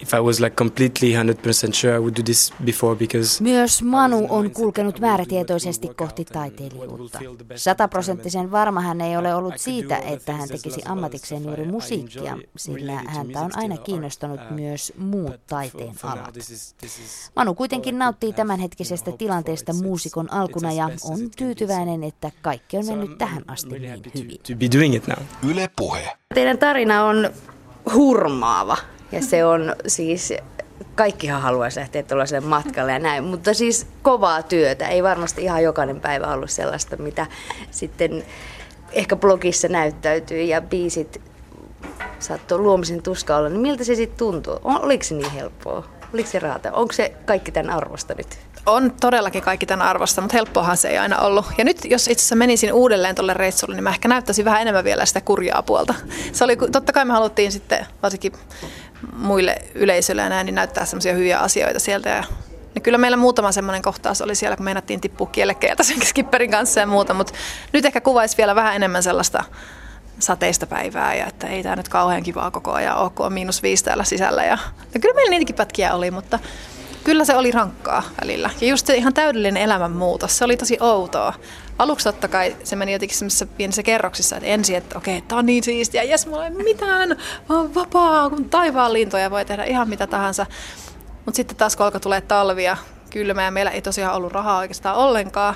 if 0.00 0.14
I 0.14 0.20
was 0.20 0.40
like 0.40 0.56
completely 0.56 1.12
100% 1.12 1.72
sure 1.72 1.96
I 1.96 1.98
would 1.98 2.16
do 2.16 2.22
this 2.22 2.52
before 2.64 2.96
because 2.96 3.42
Myös 3.42 3.82
Manu 3.82 4.26
on 4.28 4.50
kulkenut 4.50 5.00
määrätietoisesti 5.00 5.88
kohti 5.88 6.24
taiteilijuutta. 6.24 7.18
Sataprosenttisen 7.56 8.50
varma 8.50 8.80
hän 8.80 9.00
ei 9.00 9.16
ole 9.16 9.34
ollut 9.34 9.58
siitä, 9.58 9.96
että 9.96 10.32
hän 10.32 10.48
tekisi 10.48 10.80
ammatikseen 10.84 11.44
juuri 11.44 11.64
musiikkia, 11.64 12.38
sillä 12.56 13.02
häntä 13.06 13.40
on 13.40 13.50
aina 13.54 13.76
kiinnostanut 13.76 14.40
myös 14.50 14.92
muut 14.98 15.40
taiteen 15.46 15.94
alat. 16.02 16.34
Manu 17.36 17.54
kuitenkin 17.54 17.98
nauttii 17.98 18.32
tämänhetkisestä 18.32 19.12
tilanteesta 19.12 19.72
muusikon 19.72 20.32
alkuna 20.32 20.72
ja 20.72 20.90
on 21.04 21.18
tyytyväinen, 21.36 22.04
että 22.04 22.30
kaikki 22.42 22.76
on 22.76 22.86
mennyt 22.86 23.18
tähän 23.18 23.42
asti 23.46 23.78
niin 23.78 24.02
hyvin. 24.14 24.38
Yle 25.50 25.70
Puhe. 25.76 26.16
Teidän 26.34 26.58
tarina 26.58 27.04
on 27.04 27.30
hurmaava. 27.94 28.76
Ja 29.12 29.22
se 29.22 29.44
on 29.44 29.76
siis, 29.86 30.32
kaikkihan 30.94 31.42
haluaisi 31.42 31.80
lähteä 31.80 32.02
tuollaiselle 32.02 32.48
matkalle 32.48 32.92
ja 32.92 32.98
näin, 32.98 33.24
mutta 33.24 33.54
siis 33.54 33.86
kovaa 34.02 34.42
työtä. 34.42 34.88
Ei 34.88 35.02
varmasti 35.02 35.42
ihan 35.42 35.62
jokainen 35.62 36.00
päivä 36.00 36.26
ollut 36.26 36.50
sellaista, 36.50 36.96
mitä 36.96 37.26
sitten 37.70 38.24
ehkä 38.92 39.16
blogissa 39.16 39.68
näyttäytyy 39.68 40.42
ja 40.42 40.60
biisit 40.60 41.20
saattoi 42.18 42.58
luomisen 42.58 43.02
tuska 43.02 43.36
olla. 43.36 43.48
Niin 43.48 43.60
miltä 43.60 43.84
se 43.84 43.94
sitten 43.94 44.18
tuntuu? 44.18 44.58
Oliko 44.64 45.04
se 45.04 45.14
niin 45.14 45.30
helppoa? 45.30 45.84
Oliko 46.14 46.28
se 46.28 46.38
raata? 46.38 46.72
Onko 46.72 46.92
se 46.92 47.12
kaikki 47.26 47.52
tämän 47.52 47.76
arvosta 47.76 48.14
nyt? 48.14 48.38
On 48.66 48.92
todellakin 49.00 49.42
kaikki 49.42 49.66
tämän 49.66 49.86
arvosta, 49.86 50.20
mutta 50.20 50.36
helppohan 50.36 50.76
se 50.76 50.88
ei 50.88 50.98
aina 50.98 51.18
ollut. 51.18 51.46
Ja 51.58 51.64
nyt 51.64 51.84
jos 51.84 52.08
itse 52.08 52.20
asiassa 52.20 52.36
menisin 52.36 52.72
uudelleen 52.72 53.14
tuolle 53.14 53.34
reissulle, 53.34 53.74
niin 53.74 53.84
mä 53.84 53.90
ehkä 53.90 54.08
näyttäisin 54.08 54.44
vähän 54.44 54.62
enemmän 54.62 54.84
vielä 54.84 55.06
sitä 55.06 55.20
kurjaa 55.20 55.62
puolta. 55.62 55.94
Se 56.32 56.44
oli, 56.44 56.56
totta 56.56 56.92
kai 56.92 57.04
me 57.04 57.12
haluttiin 57.12 57.52
sitten 57.52 57.86
varsinkin 58.02 58.32
muille 59.16 59.56
yleisöille 59.74 60.22
ja 60.22 60.28
näin, 60.28 60.46
niin 60.46 60.54
näyttää 60.54 60.84
semmoisia 60.84 61.12
hyviä 61.12 61.38
asioita 61.38 61.78
sieltä. 61.78 62.08
Ja 62.08 62.24
niin 62.74 62.82
kyllä 62.82 62.98
meillä 62.98 63.16
muutama 63.16 63.52
semmoinen 63.52 63.82
kohtaus 63.82 64.22
oli 64.22 64.34
siellä, 64.34 64.56
kun 64.56 64.64
meinattiin 64.64 65.00
tippua 65.00 65.26
kielekkeeltä 65.26 65.82
sen 65.82 66.06
skipperin 66.06 66.50
kanssa 66.50 66.80
ja 66.80 66.86
muuta, 66.86 67.14
mutta 67.14 67.32
nyt 67.72 67.84
ehkä 67.84 68.00
kuvaisi 68.00 68.36
vielä 68.36 68.54
vähän 68.54 68.76
enemmän 68.76 69.02
sellaista 69.02 69.44
sateista 70.18 70.66
päivää 70.66 71.14
ja 71.14 71.26
että 71.26 71.46
ei 71.46 71.62
tämä 71.62 71.76
nyt 71.76 71.88
kauhean 71.88 72.22
kivaa 72.22 72.50
koko 72.50 72.72
ajan 72.72 72.96
ole, 72.96 73.10
kun 73.10 73.26
on 73.26 73.32
miinus 73.32 73.62
viisi 73.62 73.84
täällä 73.84 74.04
sisällä. 74.04 74.44
Ja, 74.44 74.58
ja 74.94 75.00
kyllä 75.00 75.14
meillä 75.14 75.30
niitäkin 75.30 75.56
pätkiä 75.56 75.94
oli, 75.94 76.10
mutta 76.10 76.38
kyllä 77.04 77.24
se 77.24 77.36
oli 77.36 77.50
rankkaa 77.50 78.02
välillä. 78.20 78.50
Ja 78.60 78.66
just 78.66 78.86
se 78.86 78.96
ihan 78.96 79.14
täydellinen 79.14 79.62
elämänmuutos, 79.62 80.38
se 80.38 80.44
oli 80.44 80.56
tosi 80.56 80.76
outoa. 80.80 81.34
Aluksi 81.78 82.04
totta 82.04 82.28
kai 82.28 82.56
se 82.64 82.76
meni 82.76 82.92
jotenkin 82.92 83.18
semmoisessa 83.18 83.46
pienissä 83.46 83.82
kerroksissa, 83.82 84.36
että 84.36 84.48
ensin, 84.48 84.76
että 84.76 84.98
okei, 84.98 85.16
okay, 85.16 85.28
tämä 85.28 85.38
on 85.38 85.46
niin 85.46 85.64
siistiä, 85.64 86.02
jes, 86.02 86.26
mulla 86.26 86.44
ei 86.44 86.50
mitään, 86.50 87.08
mä 87.48 87.56
oon 87.56 87.74
vapaa, 87.74 88.30
kun 88.30 88.50
taivaan 88.50 88.92
lintoja 88.92 89.30
voi 89.30 89.44
tehdä 89.44 89.64
ihan 89.64 89.88
mitä 89.88 90.06
tahansa. 90.06 90.46
Mutta 91.24 91.36
sitten 91.36 91.56
taas 91.56 91.76
kun 91.76 91.86
alkoi 91.86 92.00
tulee 92.00 92.20
talvia, 92.20 92.76
kylmä 93.10 93.42
ja 93.42 93.50
meillä 93.50 93.70
ei 93.70 93.82
tosiaan 93.82 94.14
ollut 94.14 94.32
rahaa 94.32 94.58
oikeastaan 94.58 94.96
ollenkaan, 94.96 95.54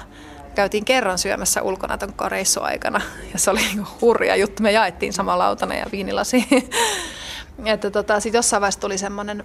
käytiin 0.54 0.84
kerran 0.84 1.18
syömässä 1.18 1.62
ulkona 1.62 1.98
ton 1.98 2.14
reissuaikana 2.28 3.00
ja 3.32 3.38
se 3.38 3.50
oli 3.50 3.60
niinku 3.60 3.88
hurja 4.00 4.36
juttu. 4.36 4.62
Me 4.62 4.72
jaettiin 4.72 5.12
sama 5.12 5.38
lautana 5.38 5.74
ja 5.74 5.86
viinilasi. 5.92 6.48
että 7.64 7.90
tota, 7.90 8.20
sitten 8.20 8.38
jossain 8.38 8.60
vaiheessa 8.60 8.80
tuli 8.80 8.98
semmoinen 8.98 9.44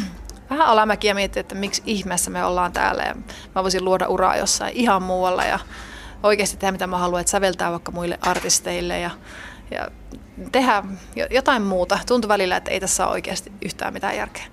vähän 0.50 0.66
alamäki 0.66 1.06
ja 1.06 1.14
että 1.36 1.54
miksi 1.54 1.82
ihmeessä 1.86 2.30
me 2.30 2.44
ollaan 2.44 2.72
täällä 2.72 3.02
ja 3.02 3.14
mä 3.54 3.62
voisin 3.62 3.84
luoda 3.84 4.08
uraa 4.08 4.36
jossain 4.36 4.76
ihan 4.76 5.02
muualla 5.02 5.44
ja 5.44 5.58
oikeasti 6.22 6.56
tehdä 6.56 6.72
mitä 6.72 6.86
mä 6.86 6.98
haluan, 6.98 7.20
että 7.20 7.30
säveltää 7.30 7.72
vaikka 7.72 7.92
muille 7.92 8.18
artisteille 8.20 9.00
ja, 9.00 9.10
ja 9.70 9.90
tehdä 10.52 10.82
jotain 11.30 11.62
muuta. 11.62 11.98
Tuntui 12.06 12.28
välillä, 12.28 12.56
että 12.56 12.70
ei 12.70 12.80
tässä 12.80 13.06
ole 13.06 13.12
oikeasti 13.12 13.52
yhtään 13.64 13.92
mitään 13.92 14.16
järkeä. 14.16 14.44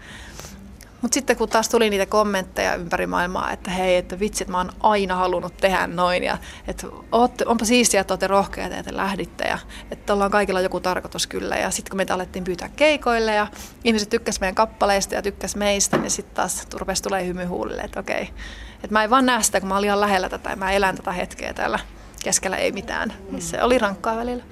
Mutta 1.04 1.16
sitten 1.16 1.36
kun 1.36 1.50
taas 1.50 1.70
tuli 1.70 1.90
niitä 1.90 2.06
kommentteja 2.06 2.76
ympäri 2.76 3.08
maailmaa, 3.08 3.52
että 3.52 3.72
hei, 3.72 3.96
että 3.96 4.20
vitsit, 4.20 4.48
mä 4.48 4.58
oon 4.58 4.70
aina 4.80 5.16
halunnut 5.16 5.58
tehdä 5.58 5.88
noin 5.88 6.24
ja 6.24 6.38
että 6.68 6.88
ootte, 7.12 7.46
onpa 7.48 7.66
siistiä, 7.66 8.02
että 8.02 8.14
olette 8.14 8.28
rohkeita 8.28 8.76
ja 8.76 8.84
te 8.84 8.98
lähditte 8.98 9.44
ja 9.44 9.60
että 9.92 10.14
ollaan 10.14 10.32
kaikilla 10.32 10.62
joku 10.62 10.80
tarkoitus 10.80 11.28
kyllä. 11.28 11.56
Ja 11.56 11.72
sitten 11.72 11.90
kun 11.92 11.98
meitä 11.98 12.14
alettiin 12.14 12.44
pyytää 12.44 12.70
keikoille 12.70 13.36
ja 13.36 13.48
ihmiset 13.84 14.10
tykkäs 14.10 14.40
meidän 14.40 14.56
kappaleista 14.56 15.16
ja 15.16 15.22
tykkäs 15.22 15.56
meistä, 15.56 15.98
niin 15.98 16.12
sitten 16.12 16.36
taas 16.36 16.68
rupesi 16.74 17.04
tulee 17.04 17.26
hymy 17.26 17.46
huulille, 17.46 17.82
että 17.82 18.00
okei, 18.00 18.30
että 18.76 18.92
mä 18.94 19.04
en 19.04 19.10
vaan 19.10 19.26
näe 19.26 19.44
sitä, 19.44 19.60
kun 19.60 19.70
mä 19.70 19.78
olin 19.78 19.88
ihan 19.88 20.02
lähellä 20.02 20.30
tätä 20.30 20.50
ja 20.50 20.56
mä 20.56 20.72
elän 20.72 20.96
tätä 20.96 21.12
hetkeä 21.12 21.54
täällä 21.54 21.80
keskellä 22.24 22.58
ei 22.58 22.72
mitään. 22.72 23.14
Niin 23.32 23.42
se 23.42 23.64
oli 23.64 23.78
rankkaa 23.78 24.18
välillä. 24.18 24.44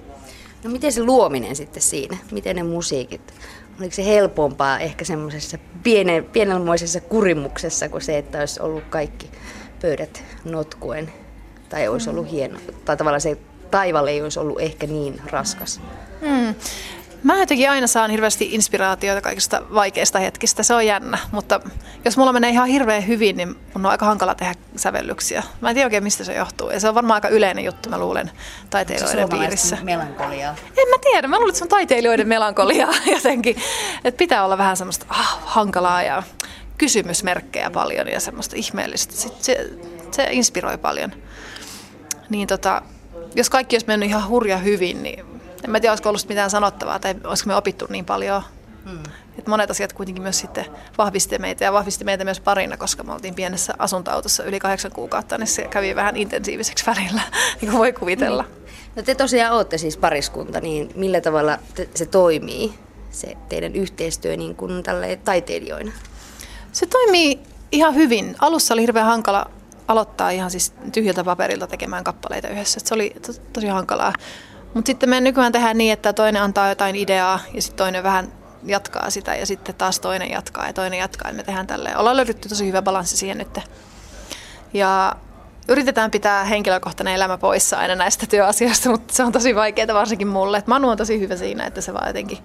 No 0.64 0.70
miten 0.70 0.92
se 0.92 1.04
luominen 1.04 1.56
sitten 1.56 1.84
siinä? 1.84 2.18
Miten 2.32 2.56
ne 2.56 2.64
musiikit? 2.64 3.34
Oliko 3.80 3.96
se 3.96 4.06
helpompaa 4.06 4.80
ehkä 4.80 5.06
semmoisessa 5.06 5.58
pienen, 5.84 6.26
pienenmoisessa 6.26 7.02
kurimuksessa 7.02 7.90
kuin 7.90 8.02
se, 8.02 8.18
että 8.18 8.40
olisi 8.40 8.62
ollut 8.62 8.84
kaikki 8.90 9.32
pöydät 9.82 10.24
notkuen? 10.46 11.14
Tai 11.70 11.88
olisi 11.88 12.10
ollut 12.10 12.32
hieno, 12.32 12.60
tai 12.86 12.98
tavallaan 12.98 13.22
se 13.22 13.38
taival 13.72 14.08
ei 14.08 14.22
olisi 14.22 14.40
ollut 14.40 14.62
ehkä 14.62 14.88
niin 14.88 15.22
raskas. 15.26 15.82
Hmm. 16.22 16.56
Mä 17.24 17.40
jotenkin 17.40 17.70
aina 17.70 17.88
saan 17.88 18.12
hirveästi 18.12 18.50
inspiraatioita 18.52 19.22
kaikista 19.22 19.62
vaikeista 19.74 20.20
hetkistä, 20.20 20.64
se 20.64 20.74
on 20.74 20.86
jännä. 20.86 21.18
Mutta 21.32 21.60
jos 22.06 22.18
mulla 22.18 22.34
menee 22.34 22.50
ihan 22.50 22.68
hirveän 22.68 23.08
hyvin, 23.08 23.38
niin 23.38 23.48
mun 23.48 23.86
on 23.86 23.92
aika 23.92 24.06
hankala 24.06 24.36
tehdä 24.36 24.56
sävellyksiä. 24.76 25.44
Mä 25.62 25.70
en 25.70 25.76
tiedä 25.76 25.86
oikein, 25.86 26.04
mistä 26.04 26.24
se 26.24 26.34
johtuu. 26.34 26.70
Ja 26.70 26.80
se 26.80 26.90
on 26.90 26.96
varmaan 26.96 27.18
aika 27.18 27.28
yleinen 27.28 27.66
juttu, 27.66 27.90
mä 27.90 27.98
luulen, 27.98 28.32
taiteilijoiden 28.70 29.30
piirissä. 29.30 29.78
melankoliaa? 29.84 30.56
En 30.78 30.90
mä 30.90 30.96
tiedä. 31.02 31.28
Mä 31.28 31.36
luulen, 31.36 31.50
että 31.50 31.58
se 31.58 31.66
on 31.66 31.70
taiteilijoiden 31.70 32.28
melankoliaa 32.28 32.94
jotenkin. 33.16 33.56
Että 34.04 34.18
pitää 34.18 34.46
olla 34.46 34.58
vähän 34.58 34.78
semmoista 34.78 35.06
ah, 35.10 35.40
hankalaa 35.46 36.04
ja 36.04 36.24
kysymysmerkkejä 36.78 37.70
paljon 37.70 38.08
ja 38.08 38.20
semmoista 38.20 38.56
ihmeellistä. 38.56 39.14
Se, 39.16 39.30
se, 39.40 39.70
se 40.12 40.28
inspiroi 40.32 40.78
paljon. 40.78 41.12
Niin 42.30 42.48
tota, 42.48 42.82
jos 43.36 43.50
kaikki 43.50 43.76
olisi 43.76 43.88
mennyt 43.88 44.10
ihan 44.10 44.28
hurja 44.28 44.58
hyvin, 44.58 45.04
niin 45.04 45.31
en 45.64 45.70
mä 45.70 45.80
tiedä, 45.80 45.92
olisiko 45.92 46.10
ollut 46.10 46.30
mitään 46.30 46.50
sanottavaa 46.50 47.00
tai 47.00 47.16
olisiko 47.24 47.48
me 47.48 47.56
opittu 47.56 47.86
niin 47.90 48.06
paljon. 48.06 48.44
Hmm. 48.90 49.04
Et 49.40 49.48
monet 49.48 49.72
asiat 49.72 49.94
kuitenkin 49.94 50.24
myös 50.24 50.40
sitten 50.40 50.66
vahvisti 50.98 51.38
meitä 51.38 51.64
ja 51.64 51.74
vahvisti 51.74 52.04
meitä 52.04 52.24
myös 52.24 52.40
parina, 52.40 52.78
koska 52.78 53.04
me 53.04 53.14
oltiin 53.14 53.36
pienessä 53.36 53.74
asuntoautossa 53.80 54.44
yli 54.44 54.60
kahdeksan 54.60 54.92
kuukautta, 54.92 55.38
niin 55.38 55.48
se 55.48 55.64
kävi 55.64 55.96
vähän 55.96 56.18
intensiiviseksi 56.18 56.86
välillä, 56.86 57.22
niin 57.62 57.72
kuin 57.72 57.80
voi 57.80 57.94
kuvitella. 57.94 58.44
Hmm. 58.44 58.62
No 58.96 59.04
te 59.04 59.16
tosiaan 59.16 59.56
olette 59.56 59.78
siis 59.78 59.98
pariskunta, 59.98 60.60
niin 60.60 60.92
millä 60.96 61.22
tavalla 61.22 61.58
te, 61.76 61.90
se 61.96 62.06
toimii, 62.06 62.74
se 63.12 63.38
teidän 63.50 63.76
yhteistyö 63.76 64.38
niin 64.38 64.56
kuin 64.56 64.84
taiteilijoina? 65.26 65.92
Se 66.72 66.86
toimii 66.86 67.40
ihan 67.72 67.96
hyvin. 67.96 68.36
Alussa 68.40 68.74
oli 68.74 68.82
hirveän 68.82 69.06
hankala 69.06 69.46
aloittaa 69.88 70.30
ihan 70.30 70.52
siis 70.52 70.74
tyhjältä 70.92 71.24
paperilta 71.24 71.68
tekemään 71.68 72.04
kappaleita 72.04 72.48
yhdessä. 72.48 72.80
Se 72.84 72.94
oli 72.94 73.14
to, 73.28 73.34
tosi 73.54 73.68
hankalaa. 73.68 74.14
Mutta 74.74 74.90
sitten 74.90 75.10
me 75.10 75.22
nykyään 75.22 75.52
tehdään 75.52 75.78
niin, 75.78 75.94
että 75.94 76.14
toinen 76.14 76.42
antaa 76.42 76.70
jotain 76.70 76.96
ideaa 76.96 77.40
ja 77.54 77.62
sitten 77.62 77.78
toinen 77.78 78.04
vähän 78.04 78.34
jatkaa 78.64 79.10
sitä 79.10 79.36
ja 79.36 79.46
sitten 79.46 79.76
taas 79.76 80.00
toinen 80.00 80.32
jatkaa 80.32 80.68
ja 80.68 80.74
toinen 80.74 81.00
jatkaa. 81.00 81.30
Ja 81.30 81.36
me 81.36 81.44
tehdään 81.44 81.68
tälleen. 81.68 81.98
Ollaan 81.98 82.18
löydetty 82.18 82.50
tosi 82.50 82.68
hyvä 82.68 82.82
balanssi 82.82 83.18
siihen 83.18 83.38
nyt. 83.38 83.60
Ja 84.74 85.16
yritetään 85.68 86.12
pitää 86.12 86.44
henkilökohtainen 86.44 87.14
elämä 87.14 87.38
poissa 87.38 87.78
aina 87.78 87.96
näistä 87.96 88.26
työasioista, 88.28 88.90
mutta 88.90 89.14
se 89.14 89.24
on 89.24 89.32
tosi 89.32 89.56
vaikeaa 89.56 89.94
varsinkin 89.94 90.28
mulle. 90.28 90.58
Et 90.58 90.68
Manu 90.68 90.90
on 90.90 90.98
tosi 90.98 91.20
hyvä 91.20 91.36
siinä, 91.36 91.66
että 91.66 91.82
se 91.82 91.94
vaan 91.94 92.08
jotenkin 92.08 92.38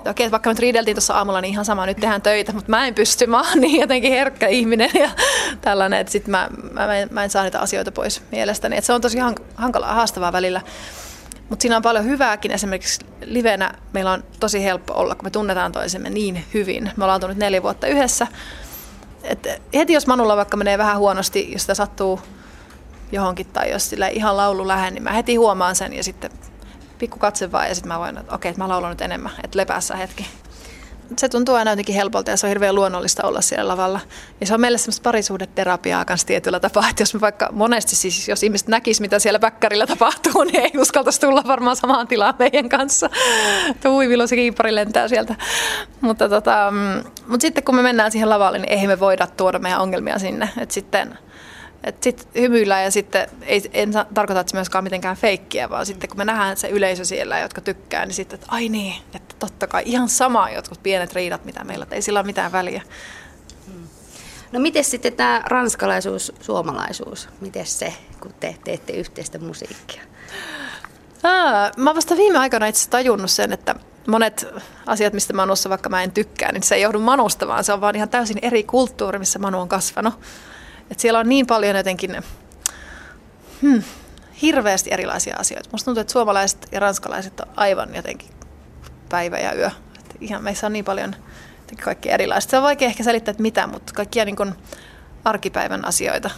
että 0.00 0.10
okei, 0.10 0.30
vaikka 0.30 0.50
me 0.50 0.56
riideltiin 0.58 0.94
tuossa 0.94 1.14
aamulla, 1.14 1.40
niin 1.40 1.52
ihan 1.52 1.64
sama, 1.64 1.86
nyt 1.86 1.96
tehdään 1.96 2.22
töitä, 2.22 2.52
mutta 2.52 2.70
mä 2.70 2.86
en 2.86 2.94
pysty, 2.94 3.26
mä 3.26 3.38
oon 3.40 3.60
niin 3.60 3.80
jotenkin 3.80 4.12
herkkä 4.12 4.48
ihminen 4.48 4.90
ja 4.94 5.10
tällainen, 5.60 6.00
että 6.00 6.12
sit 6.12 6.26
mä, 6.26 6.48
mä, 6.72 6.86
mä 7.10 7.24
en 7.24 7.30
saa 7.30 7.42
niitä 7.42 7.60
asioita 7.60 7.92
pois 7.92 8.22
mielestäni. 8.32 8.76
Että 8.76 8.86
se 8.86 8.92
on 8.92 9.00
tosi 9.00 9.18
hankalaa, 9.54 9.94
haastavaa 9.94 10.32
välillä. 10.32 10.60
Mutta 11.50 11.62
siinä 11.62 11.76
on 11.76 11.82
paljon 11.82 12.04
hyvääkin. 12.04 12.50
Esimerkiksi 12.50 13.06
livenä 13.24 13.74
meillä 13.92 14.12
on 14.12 14.24
tosi 14.40 14.64
helppo 14.64 14.94
olla, 14.94 15.14
kun 15.14 15.26
me 15.26 15.30
tunnetaan 15.30 15.72
toisemme 15.72 16.10
niin 16.10 16.44
hyvin. 16.54 16.92
Me 16.96 17.04
ollaan 17.04 17.20
tullut 17.20 17.36
neljä 17.36 17.62
vuotta 17.62 17.86
yhdessä. 17.86 18.26
Et 19.22 19.48
heti 19.74 19.92
jos 19.92 20.06
Manulla 20.06 20.36
vaikka 20.36 20.56
menee 20.56 20.78
vähän 20.78 20.98
huonosti, 20.98 21.52
jos 21.52 21.62
sitä 21.62 21.74
sattuu 21.74 22.20
johonkin 23.12 23.46
tai 23.46 23.70
jos 23.70 23.90
sillä 23.90 24.08
ihan 24.08 24.36
laulu 24.36 24.68
lähde, 24.68 24.90
niin 24.90 25.02
mä 25.02 25.12
heti 25.12 25.36
huomaan 25.36 25.76
sen 25.76 25.92
ja 25.92 26.04
sitten 26.04 26.30
pikku 26.98 27.18
katse 27.18 27.52
vaan 27.52 27.68
ja 27.68 27.74
sitten 27.74 27.92
mä 27.92 27.98
voin, 27.98 28.18
että 28.18 28.34
okei, 28.34 28.50
että 28.50 28.62
mä 28.62 28.68
laulan 28.68 28.90
nyt 28.90 29.00
enemmän, 29.00 29.32
että 29.44 29.58
lepäässä 29.58 29.96
hetki 29.96 30.26
se 31.18 31.28
tuntuu 31.28 31.54
aina 31.54 31.70
jotenkin 31.70 31.94
helpolta 31.94 32.30
ja 32.30 32.36
se 32.36 32.46
on 32.46 32.48
hirveän 32.48 32.74
luonnollista 32.74 33.26
olla 33.26 33.40
siellä 33.40 33.68
lavalla. 33.68 34.00
Ja 34.40 34.46
se 34.46 34.54
on 34.54 34.60
meille 34.60 34.78
semmoista 34.78 35.02
parisuhdeterapiaa 35.02 36.04
kanssa 36.04 36.26
tietyllä 36.26 36.60
tapaa, 36.60 36.88
että 36.90 37.02
jos 37.02 37.14
me 37.14 37.20
vaikka 37.20 37.48
monesti 37.52 37.96
siis, 37.96 38.28
jos 38.28 38.42
ihmiset 38.42 38.68
näkis 38.68 39.00
mitä 39.00 39.18
siellä 39.18 39.38
päkkärillä 39.38 39.86
tapahtuu, 39.86 40.44
niin 40.44 40.60
ei 40.60 40.72
uskaltaisi 40.78 41.20
tulla 41.20 41.42
varmaan 41.46 41.76
samaan 41.76 42.08
tilaan 42.08 42.34
meidän 42.38 42.68
kanssa. 42.68 43.10
Tuui 43.82 44.06
se 44.26 44.36
kiipari 44.36 44.74
lentää 44.74 45.08
sieltä. 45.08 45.34
Mutta, 46.00 46.28
tota, 46.28 46.70
mm, 46.70 47.10
mutta 47.26 47.42
sitten 47.42 47.64
kun 47.64 47.74
me 47.74 47.82
mennään 47.82 48.12
siihen 48.12 48.28
lavalle, 48.28 48.58
niin 48.58 48.78
ei 48.78 48.86
me 48.86 49.00
voida 49.00 49.26
tuoda 49.26 49.58
meidän 49.58 49.80
ongelmia 49.80 50.18
sinne. 50.18 50.48
Et 50.58 50.70
sitten 50.70 51.18
sitten 52.00 52.42
hymyillä 52.42 52.82
ja 52.82 52.90
sitten 52.90 53.28
ei, 53.42 53.70
en 53.72 53.92
tarkoita, 54.14 54.40
että 54.40 54.50
se 54.50 54.56
myöskään 54.56 54.84
mitenkään 54.84 55.16
feikkiä, 55.16 55.70
vaan 55.70 55.86
sitten 55.86 56.10
kun 56.10 56.18
me 56.18 56.24
nähdään 56.24 56.56
se 56.56 56.68
yleisö 56.68 57.04
siellä, 57.04 57.38
jotka 57.38 57.60
tykkää, 57.60 58.06
niin 58.06 58.14
sitten, 58.14 58.34
että 58.34 58.46
ai 58.50 58.68
niin, 58.68 58.94
että 59.14 59.34
totta 59.38 59.66
kai 59.66 59.82
ihan 59.86 60.08
sama 60.08 60.50
jotkut 60.50 60.82
pienet 60.82 61.12
riidat, 61.12 61.44
mitä 61.44 61.64
meillä 61.64 61.86
ei 61.90 62.02
sillä 62.02 62.20
ole 62.20 62.26
mitään 62.26 62.52
väliä. 62.52 62.82
No 64.52 64.60
miten 64.60 64.84
sitten 64.84 65.12
tämä 65.12 65.42
ranskalaisuus, 65.46 66.32
suomalaisuus, 66.40 67.28
miten 67.40 67.66
se, 67.66 67.94
kun 68.20 68.34
te 68.40 68.56
teette 68.64 68.92
yhteistä 68.92 69.38
musiikkia? 69.38 70.02
Aa, 71.22 71.70
mä 71.76 71.94
vasta 71.94 72.16
viime 72.16 72.38
aikoina 72.38 72.66
itse 72.66 72.90
tajunnut 72.90 73.30
sen, 73.30 73.52
että 73.52 73.74
monet 74.06 74.46
asiat, 74.86 75.12
mistä 75.12 75.32
Manussa 75.32 75.70
vaikka 75.70 75.88
mä 75.88 76.02
en 76.02 76.12
tykkää, 76.12 76.52
niin 76.52 76.62
se 76.62 76.74
ei 76.74 76.82
johdu 76.82 76.98
Manusta, 76.98 77.46
vaan 77.48 77.64
se 77.64 77.72
on 77.72 77.80
vaan 77.80 77.96
ihan 77.96 78.08
täysin 78.08 78.38
eri 78.42 78.62
kulttuuri, 78.62 79.18
missä 79.18 79.38
Manu 79.38 79.60
on 79.60 79.68
kasvanut. 79.68 80.14
Et 80.90 81.00
siellä 81.00 81.18
on 81.18 81.28
niin 81.28 81.46
paljon 81.46 81.76
jotenkin 81.76 82.16
hmm, 83.62 83.82
hirveästi 84.42 84.92
erilaisia 84.92 85.36
asioita. 85.38 85.68
Musta 85.72 85.84
tuntuu, 85.84 86.00
että 86.00 86.12
suomalaiset 86.12 86.68
ja 86.72 86.80
ranskalaiset 86.80 87.40
on 87.40 87.48
aivan 87.56 87.94
jotenkin 87.94 88.30
päivä 89.08 89.38
ja 89.38 89.54
yö. 89.54 89.70
Et 90.00 90.16
ihan 90.20 90.44
meissä 90.44 90.66
on 90.66 90.72
niin 90.72 90.84
paljon 90.84 91.16
kaikki 91.84 92.10
erilaista. 92.10 92.50
Se 92.50 92.56
on 92.56 92.62
vaikea 92.62 92.88
ehkä 92.88 93.02
selittää, 93.02 93.30
että 93.30 93.42
mitä, 93.42 93.66
mutta 93.66 93.92
kaikkia 93.92 94.24
niin 94.24 94.36
kuin 94.36 94.54
arkipäivän 95.24 95.84
asioita 95.84 96.30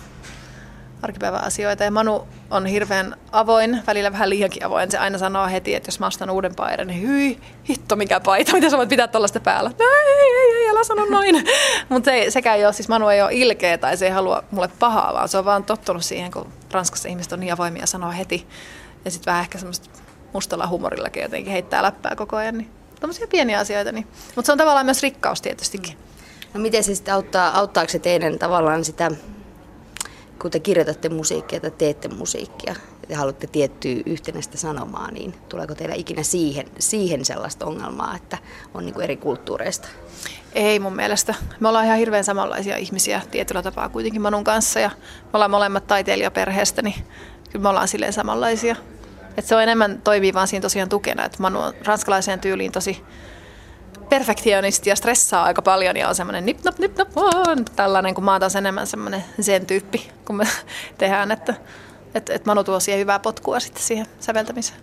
arkipäivän 1.02 1.44
asioita. 1.44 1.84
Ja 1.84 1.90
Manu 1.90 2.28
on 2.50 2.66
hirveän 2.66 3.16
avoin, 3.32 3.82
välillä 3.86 4.12
vähän 4.12 4.30
liiankin 4.30 4.66
avoin. 4.66 4.90
Se 4.90 4.98
aina 4.98 5.18
sanoo 5.18 5.46
heti, 5.46 5.74
että 5.74 5.88
jos 5.88 6.00
mä 6.00 6.06
ostan 6.06 6.30
uuden 6.30 6.54
paidan, 6.54 6.86
niin 6.86 7.08
hyi, 7.08 7.38
hitto 7.68 7.96
mikä 7.96 8.20
paita, 8.20 8.52
mitä 8.52 8.70
sä 8.70 8.76
voit 8.76 8.88
pitää 8.88 9.08
tuollaista 9.08 9.40
päällä. 9.40 9.70
No, 9.78 9.84
ei, 9.84 10.12
ei, 10.18 10.51
ei, 10.90 10.96
älä 10.96 11.04
sano 11.04 11.04
noin. 11.04 11.44
Mutta 11.88 12.10
se, 12.10 12.30
sekään 12.30 12.58
ei 12.58 12.64
ole, 12.64 12.72
siis 12.72 12.88
Manu 12.88 13.08
ei 13.08 13.22
ole 13.22 13.30
ilkeä 13.32 13.78
tai 13.78 13.96
se 13.96 14.06
ei 14.06 14.12
halua 14.12 14.44
mulle 14.50 14.68
pahaa, 14.78 15.14
vaan 15.14 15.28
se 15.28 15.38
on 15.38 15.44
vaan 15.44 15.64
tottunut 15.64 16.04
siihen, 16.04 16.30
kun 16.30 16.52
Ranskassa 16.70 17.08
ihmiset 17.08 17.32
on 17.32 17.40
niin 17.40 17.52
avoimia 17.52 17.86
sanoa 17.86 18.10
heti. 18.10 18.46
Ja 19.04 19.10
sitten 19.10 19.32
vähän 19.32 19.42
ehkä 19.42 19.58
semmoista 19.58 19.88
mustalla 20.32 20.66
humorillakin 20.66 21.22
jotenkin 21.22 21.52
heittää 21.52 21.82
läppää 21.82 22.16
koko 22.16 22.36
ajan. 22.36 22.58
Niin 22.58 22.70
Tällaisia 23.00 23.26
pieniä 23.26 23.58
asioita. 23.58 23.92
Niin. 23.92 24.06
Mutta 24.36 24.46
se 24.46 24.52
on 24.52 24.58
tavallaan 24.58 24.86
myös 24.86 25.02
rikkaus 25.02 25.42
tietystikin. 25.42 25.96
No 26.54 26.60
miten 26.60 26.84
se 26.84 26.94
sitten 26.94 27.14
auttaa, 27.14 27.58
auttaako 27.58 27.90
se 27.90 27.98
teidän 27.98 28.38
tavallaan 28.38 28.84
sitä 28.84 29.10
kun 30.42 30.50
te 30.50 30.60
kirjoitatte 30.60 31.08
musiikkia 31.08 31.60
tai 31.60 31.70
teette 31.70 32.08
musiikkia 32.08 32.74
te 33.08 33.14
haluatte 33.14 33.46
tiettyä 33.46 33.96
yhtenäistä 34.06 34.58
sanomaa, 34.58 35.10
niin 35.10 35.34
tuleeko 35.48 35.74
teillä 35.74 35.94
ikinä 35.94 36.22
siihen, 36.22 36.66
siihen 36.78 37.24
sellaista 37.24 37.66
ongelmaa, 37.66 38.16
että 38.16 38.38
on 38.74 38.84
niin 38.84 38.94
kuin 38.94 39.04
eri 39.04 39.16
kulttuureista? 39.16 39.88
Ei 40.54 40.78
mun 40.78 40.96
mielestä. 40.96 41.34
Me 41.60 41.68
ollaan 41.68 41.84
ihan 41.84 41.98
hirveän 41.98 42.24
samanlaisia 42.24 42.76
ihmisiä 42.76 43.20
tietyllä 43.30 43.62
tapaa 43.62 43.88
kuitenkin 43.88 44.22
Manun 44.22 44.44
kanssa 44.44 44.80
ja 44.80 44.90
me 45.22 45.30
ollaan 45.32 45.50
molemmat 45.50 45.86
taiteilijaperheestä, 45.86 46.82
niin 46.82 47.04
kyllä 47.50 47.62
me 47.62 47.68
ollaan 47.68 47.88
silleen 47.88 48.12
samanlaisia. 48.12 48.76
Et 49.36 49.44
se 49.44 49.54
on 49.56 49.62
enemmän 49.62 50.00
toimii 50.04 50.34
vaan 50.34 50.48
siinä 50.48 50.62
tosiaan 50.62 50.88
tukena, 50.88 51.24
että 51.24 51.38
Manu 51.40 51.60
on 51.60 51.72
ranskalaiseen 51.84 52.40
tyyliin 52.40 52.72
tosi 52.72 53.04
perfektionisti 54.08 54.90
ja 54.90 54.96
stressaa 54.96 55.44
aika 55.44 55.62
paljon 55.62 55.96
ja 55.96 56.08
on 56.08 56.14
semmoinen 56.14 56.46
nip 56.46 56.64
nop 56.64 56.78
nip 56.78 56.98
nop 56.98 57.08
tällainen, 57.76 58.14
kun 58.14 58.24
mä 58.24 58.32
oon 58.32 58.40
taas 58.40 58.56
enemmän 58.56 58.86
semmoinen 58.86 59.24
sen 59.40 59.66
tyyppi, 59.66 60.10
kun 60.24 60.36
me 60.36 60.48
tehdään, 60.98 61.30
että 61.30 61.54
Että 62.14 62.32
et 62.34 62.46
Manu 62.46 62.64
tuo 62.64 62.80
siihen 62.80 63.00
hyvää 63.00 63.18
potkua 63.18 63.60
sitten 63.60 63.82
siihen 63.82 64.06
säveltämiseen. 64.20 64.80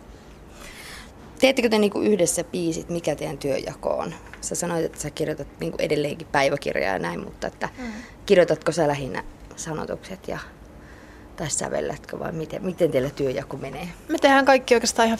Teettekö 1.39 1.69
te 1.69 1.77
niinku 1.77 2.01
yhdessä 2.01 2.43
biisit, 2.43 2.89
mikä 2.89 3.15
teidän 3.15 3.37
työjako 3.37 3.89
on? 3.89 4.13
Sä 4.41 4.55
sanoit, 4.55 4.85
että 4.85 4.99
sä 4.99 5.09
kirjoitat 5.09 5.47
niinku 5.59 5.77
edelleenkin 5.79 6.27
päiväkirjaa 6.31 6.93
ja 6.93 6.99
näin, 6.99 7.23
mutta 7.23 7.47
että 7.47 7.69
mm. 7.77 7.91
kirjoitatko 8.25 8.71
sä 8.71 8.87
lähinnä 8.87 9.23
sanotukset 9.55 10.27
ja 10.27 10.39
tai 11.39 11.49
sävellätkö 11.49 12.19
vai 12.19 12.31
miten, 12.31 12.65
miten 12.65 12.91
teillä 12.91 13.09
työjako 13.09 13.57
menee? 13.57 13.87
Me 14.07 14.17
tehdään 14.17 14.45
kaikki 14.45 14.73
oikeastaan 14.73 15.07
ihan 15.07 15.19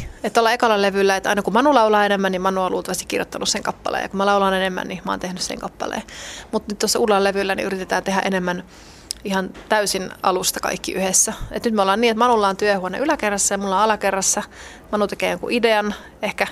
50-50. 0.00 0.04
Että 0.24 0.40
ollaan 0.40 0.54
ekalla 0.54 0.82
levyllä, 0.82 1.16
että 1.16 1.28
aina 1.28 1.42
kun 1.42 1.52
Manu 1.52 1.74
laulaa 1.74 2.06
enemmän, 2.06 2.32
niin 2.32 2.42
Manu 2.42 2.62
on 2.62 2.72
luultavasti 2.72 3.04
kirjoittanut 3.06 3.48
sen 3.48 3.62
kappaleen. 3.62 4.02
Ja 4.02 4.08
kun 4.08 4.18
mä 4.18 4.26
laulan 4.26 4.54
enemmän, 4.54 4.88
niin 4.88 5.00
mä 5.04 5.12
oon 5.12 5.20
tehnyt 5.20 5.42
sen 5.42 5.58
kappaleen. 5.58 6.02
Mutta 6.52 6.72
nyt 6.72 6.78
tuossa 6.78 6.98
uudella 6.98 7.24
levyllä 7.24 7.54
niin 7.54 7.66
yritetään 7.66 8.02
tehdä 8.02 8.20
enemmän 8.20 8.64
ihan 9.24 9.50
täysin 9.68 10.10
alusta 10.22 10.60
kaikki 10.60 10.92
yhdessä. 10.92 11.32
Et 11.50 11.64
nyt 11.64 11.74
me 11.74 11.82
ollaan 11.82 12.00
niin, 12.00 12.10
että 12.10 12.18
Manulla 12.18 12.48
on 12.48 12.56
työhuone 12.56 12.98
yläkerrassa 12.98 13.54
ja 13.54 13.58
mulla 13.58 13.76
on 13.76 13.82
alakerrassa. 13.82 14.42
Manu 14.92 15.06
tekee 15.06 15.30
jonkun 15.30 15.52
idean, 15.52 15.94
ehkä 16.22 16.46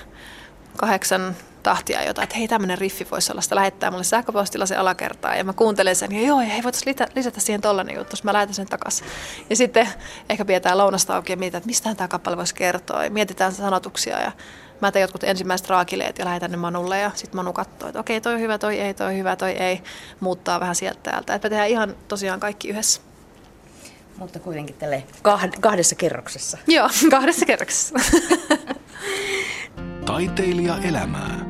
kahdeksan 0.76 1.36
tahtia 1.62 2.04
jotain, 2.04 2.24
että 2.24 2.36
hei 2.36 2.48
tämmöinen 2.48 2.78
riffi 2.78 3.06
voisi 3.10 3.32
olla, 3.32 3.40
sitä 3.40 3.54
lähettää 3.54 3.90
mulle 3.90 4.04
sähköpostilla 4.04 4.66
se 4.66 4.76
alakertaa 4.76 5.36
ja 5.36 5.44
mä 5.44 5.52
kuuntelen 5.52 5.96
sen 5.96 6.12
ja 6.12 6.26
joo, 6.26 6.40
ja 6.40 6.46
hei 6.46 6.62
voitaisiin 6.62 6.96
lisätä 7.14 7.40
siihen 7.40 7.60
tollainen 7.60 7.96
juttu, 7.96 8.16
mä 8.22 8.32
lähetän 8.32 8.54
sen 8.54 8.66
takaisin. 8.66 9.06
Ja 9.50 9.56
sitten 9.56 9.88
ehkä 10.28 10.44
pidetään 10.44 10.78
lounasta 10.78 11.16
auki 11.16 11.32
ja 11.32 11.36
mietitään, 11.36 11.58
että 11.58 11.66
mistä 11.66 11.94
tämä 11.94 12.08
kappale 12.08 12.36
voisi 12.36 12.54
kertoa 12.54 13.04
ja 13.04 13.10
mietitään 13.10 13.52
sanotuksia 13.52 14.20
ja 14.20 14.32
mä 14.82 14.92
teen 14.92 15.00
jotkut 15.00 15.24
ensimmäiset 15.24 15.68
raakileet 15.68 16.18
ja 16.18 16.24
lähetän 16.24 16.50
ne 16.50 16.56
Manulle 16.56 16.98
ja 16.98 17.10
sitten 17.14 17.36
Manu 17.36 17.52
katsoo, 17.52 17.88
että 17.88 18.00
okei 18.00 18.20
toi 18.20 18.34
on 18.34 18.40
hyvä, 18.40 18.58
toi 18.58 18.80
ei, 18.80 18.94
toi 18.94 19.06
on 19.06 19.16
hyvä, 19.16 19.36
toi 19.36 19.50
ei, 19.50 19.82
muuttaa 20.20 20.60
vähän 20.60 20.74
sieltä 20.74 21.00
täältä. 21.02 21.34
Että 21.34 21.46
me 21.46 21.50
tehdään 21.50 21.68
ihan 21.68 21.96
tosiaan 22.08 22.40
kaikki 22.40 22.68
yhdessä. 22.68 23.00
Mutta 24.16 24.38
kuitenkin 24.38 24.74
tälle 24.74 25.04
kahdessa 25.60 25.94
kerroksessa. 25.94 26.58
Joo, 26.66 26.88
kahdessa 27.10 27.46
kerroksessa. 27.46 27.94
Taiteilija 30.06 30.76
elämää. 30.84 31.46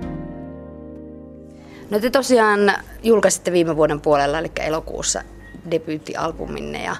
No 1.91 2.01
te 2.01 2.11
tosiaan 2.11 2.75
julkaisitte 3.03 3.53
viime 3.53 3.77
vuoden 3.77 4.01
puolella, 4.01 4.39
eli 4.39 4.53
elokuussa 4.61 5.23
debyyttialbuminne, 5.71 6.85
ja, 6.85 6.97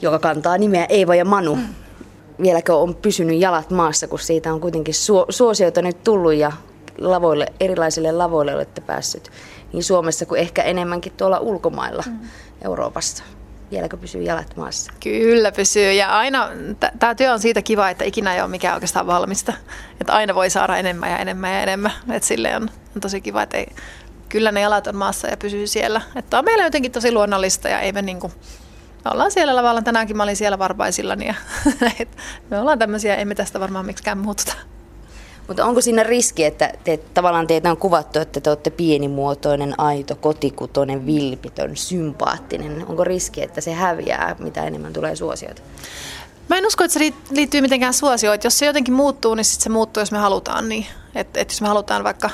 joka 0.00 0.18
kantaa 0.18 0.58
nimeä 0.58 0.86
Eeva 0.88 1.14
ja 1.14 1.24
Manu. 1.24 1.56
Mm. 1.56 1.74
Vieläkö 2.42 2.76
on 2.76 2.94
pysynyt 2.94 3.40
jalat 3.40 3.70
maassa, 3.70 4.08
kun 4.08 4.18
siitä 4.18 4.52
on 4.52 4.60
kuitenkin 4.60 4.94
su- 4.94 5.26
suosioita 5.32 5.82
nyt 5.82 6.04
tullut 6.04 6.34
ja 6.34 6.52
lavoille, 6.98 7.46
erilaisille 7.60 8.12
lavoille 8.12 8.54
olette 8.54 8.80
päässyt 8.80 9.30
niin 9.72 9.84
Suomessa 9.84 10.26
kuin 10.26 10.40
ehkä 10.40 10.62
enemmänkin 10.62 11.12
tuolla 11.16 11.38
ulkomailla 11.38 12.04
mm. 12.06 12.18
Euroopassa 12.64 13.24
vieläkö 13.70 13.96
pysyy 13.96 14.22
jalat 14.22 14.56
maassa? 14.56 14.92
Kyllä 15.00 15.52
pysyy 15.52 15.92
ja 15.92 16.18
aina 16.18 16.48
tämä 16.98 17.14
työ 17.14 17.32
on 17.32 17.40
siitä 17.40 17.62
kiva, 17.62 17.90
että 17.90 18.04
ikinä 18.04 18.34
ei 18.34 18.40
ole 18.40 18.50
mikään 18.50 18.74
oikeastaan 18.74 19.06
valmista. 19.06 19.52
Että 20.00 20.12
aina 20.12 20.34
voi 20.34 20.50
saada 20.50 20.76
enemmän 20.76 21.10
ja 21.10 21.18
enemmän 21.18 21.52
ja 21.52 21.62
enemmän. 21.62 21.92
Että 22.12 22.28
sille 22.28 22.56
on, 22.56 22.70
on 22.94 23.00
tosi 23.00 23.20
kiva, 23.20 23.42
että 23.42 23.56
ei, 23.56 23.66
kyllä 24.28 24.52
ne 24.52 24.60
jalat 24.60 24.86
on 24.86 24.96
maassa 24.96 25.28
ja 25.28 25.36
pysyy 25.36 25.66
siellä. 25.66 26.00
Että 26.16 26.38
on 26.38 26.44
meillä 26.44 26.64
jotenkin 26.64 26.92
tosi 26.92 27.12
luonnollista 27.12 27.68
ja 27.68 27.80
ei 27.80 27.92
me 27.92 28.02
niinku, 28.02 28.32
me 29.04 29.10
ollaan 29.10 29.30
siellä 29.30 29.56
lavalla. 29.56 29.82
Tänäänkin 29.82 30.16
mä 30.16 30.22
olin 30.22 30.36
siellä 30.36 30.58
varpaisillani 30.58 31.26
ja 31.26 31.34
me 32.50 32.58
ollaan 32.58 32.78
tämmöisiä, 32.78 33.16
emme 33.16 33.34
tästä 33.34 33.60
varmaan 33.60 33.86
miksikään 33.86 34.18
muututa. 34.18 34.52
Mutta 35.48 35.64
onko 35.64 35.80
siinä 35.80 36.02
riski, 36.02 36.44
että 36.44 36.72
te, 36.84 36.96
tavallaan 36.96 37.46
teitä 37.46 37.70
on 37.70 37.76
kuvattu, 37.76 38.18
että 38.18 38.40
te 38.40 38.50
olette 38.50 38.70
pienimuotoinen, 38.70 39.74
aito, 39.80 40.16
kotikutoinen, 40.16 41.06
vilpitön, 41.06 41.76
sympaattinen. 41.76 42.84
Onko 42.88 43.04
riski, 43.04 43.42
että 43.42 43.60
se 43.60 43.72
häviää, 43.72 44.36
mitä 44.38 44.64
enemmän 44.64 44.92
tulee 44.92 45.16
suosioita? 45.16 45.62
Mä 46.48 46.58
en 46.58 46.66
usko, 46.66 46.84
että 46.84 46.98
se 46.98 47.12
liittyy 47.30 47.60
mitenkään 47.60 47.94
suosioon. 47.94 48.38
Jos 48.44 48.58
se 48.58 48.66
jotenkin 48.66 48.94
muuttuu, 48.94 49.34
niin 49.34 49.44
sit 49.44 49.60
se 49.60 49.68
muuttuu, 49.68 50.00
jos 50.00 50.12
me 50.12 50.18
halutaan 50.18 50.68
niin. 50.68 50.86
Että 51.14 51.40
et 51.40 51.50
jos 51.50 51.60
me 51.60 51.68
halutaan 51.68 52.04
vaikka 52.04 52.30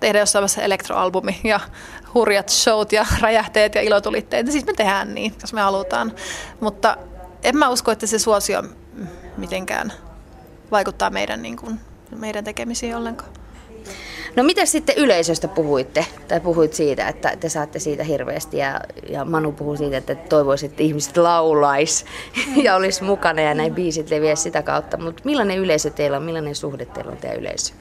tehdä 0.00 0.18
jossain 0.18 0.40
vaiheessa 0.40 0.62
elektroalbumi 0.62 1.40
ja 1.44 1.60
hurjat 2.14 2.48
showt 2.48 2.92
ja 2.92 3.06
räjähteet 3.22 3.74
ja 3.74 3.80
ilotulitteet, 3.80 4.50
siis 4.50 4.66
me 4.66 4.72
tehdään 4.72 5.14
niin, 5.14 5.34
jos 5.40 5.52
me 5.52 5.60
halutaan. 5.60 6.12
Mutta 6.60 6.96
en 7.42 7.56
mä 7.56 7.68
usko, 7.68 7.90
että 7.90 8.06
se 8.06 8.18
suosio 8.18 8.62
mitenkään 9.36 9.92
vaikuttaa 10.70 11.10
meidän 11.10 11.42
niin 11.42 11.56
kuin, 11.56 11.80
meidän 12.16 12.44
tekemisiin 12.44 12.96
ollenkaan. 12.96 13.30
No 14.36 14.42
mitä 14.42 14.66
sitten 14.66 14.96
yleisöstä 14.98 15.48
puhuitte? 15.48 16.06
Tai 16.28 16.40
puhuit 16.40 16.74
siitä, 16.74 17.08
että 17.08 17.36
te 17.40 17.48
saatte 17.48 17.78
siitä 17.78 18.04
hirveästi 18.04 18.58
ja, 18.58 18.80
ja 19.08 19.24
Manu 19.24 19.52
puhui 19.52 19.76
siitä, 19.76 19.96
että 19.96 20.14
toivoisit, 20.14 20.70
että 20.70 20.82
ihmiset 20.82 21.16
laulais 21.16 22.04
ja 22.64 22.74
olisi 22.74 23.04
mukana 23.04 23.42
ja 23.42 23.54
näin 23.54 23.74
biisit 23.74 24.10
leviä 24.10 24.36
sitä 24.36 24.62
kautta. 24.62 24.96
Mutta 24.96 25.22
millainen 25.24 25.58
yleisö 25.58 25.90
teillä 25.90 26.16
on, 26.16 26.22
millainen 26.22 26.54
suhde 26.54 26.84
teillä 26.84 27.10
on 27.10 27.18
teidän 27.18 27.40
yleisö? 27.40 27.74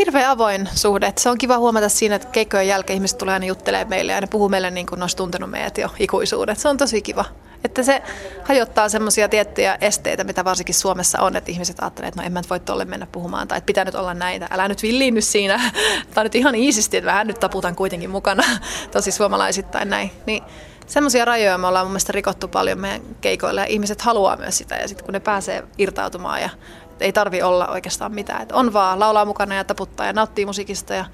Hirveän 0.00 0.30
avoin 0.30 0.68
suhde. 0.74 1.12
Se 1.18 1.30
on 1.30 1.38
kiva 1.38 1.58
huomata 1.58 1.88
siinä, 1.88 2.14
että 2.14 2.28
keikkojen 2.28 2.68
jälkeen 2.68 2.94
ihmiset 2.94 3.18
tulee 3.18 3.34
aina 3.34 3.46
juttelemaan 3.46 3.88
meille 3.88 4.12
ja 4.12 4.20
ne 4.20 4.26
puhuu 4.26 4.48
meille 4.48 4.70
niin 4.70 4.86
kuin 4.86 4.98
ne 4.98 5.02
olisi 5.02 5.16
tuntenut 5.16 5.50
meidät 5.50 5.78
jo 5.78 5.90
ikuisuudet. 5.98 6.58
Se 6.58 6.68
on 6.68 6.76
tosi 6.76 7.02
kiva. 7.02 7.24
Että 7.64 7.82
se 7.82 8.02
hajottaa 8.44 8.88
semmoisia 8.88 9.28
tiettyjä 9.28 9.78
esteitä, 9.80 10.24
mitä 10.24 10.44
varsinkin 10.44 10.74
Suomessa 10.74 11.20
on, 11.20 11.36
että 11.36 11.50
ihmiset 11.50 11.80
ajattelee, 11.80 12.08
että 12.08 12.20
no 12.20 12.26
en 12.26 12.32
mä 12.32 12.42
voi 12.50 12.60
tolle 12.60 12.84
mennä 12.84 13.06
puhumaan, 13.12 13.48
tai 13.48 13.58
että 13.58 13.66
pitää 13.66 13.84
nyt 13.84 13.94
olla 13.94 14.14
näitä, 14.14 14.48
älä 14.50 14.68
nyt 14.68 14.82
villiinny 14.82 15.20
siinä, 15.20 15.60
tai 16.14 16.24
nyt 16.24 16.34
ihan 16.34 16.54
iisisti, 16.54 16.96
että 16.96 17.08
vähän 17.08 17.26
nyt 17.26 17.40
taputan 17.40 17.76
kuitenkin 17.76 18.10
mukana, 18.10 18.42
tosi 18.92 19.12
suomalaisittain 19.12 19.90
näin. 19.90 20.10
Niin 20.26 20.42
semmoisia 20.90 21.24
rajoja 21.24 21.58
me 21.58 21.66
ollaan 21.66 21.86
mun 21.86 21.92
mielestä 21.92 22.12
rikottu 22.12 22.48
paljon 22.48 22.78
meidän 22.78 23.02
keikoilla, 23.20 23.60
ja 23.60 23.66
ihmiset 23.66 24.00
haluaa 24.00 24.36
myös 24.36 24.58
sitä, 24.58 24.74
ja 24.74 24.88
sitten 24.88 25.04
kun 25.04 25.12
ne 25.12 25.20
pääsee 25.20 25.64
irtautumaan, 25.78 26.40
ja 26.40 26.50
ei 27.00 27.12
tarvi 27.12 27.42
olla 27.42 27.68
oikeastaan 27.68 28.14
mitään, 28.14 28.42
että 28.42 28.54
on 28.54 28.72
vaan 28.72 29.00
laulaa 29.00 29.24
mukana 29.24 29.54
ja 29.54 29.64
taputtaa 29.64 30.06
ja 30.06 30.12
nauttii 30.12 30.46
musiikista, 30.46 30.94
ja 30.94 31.04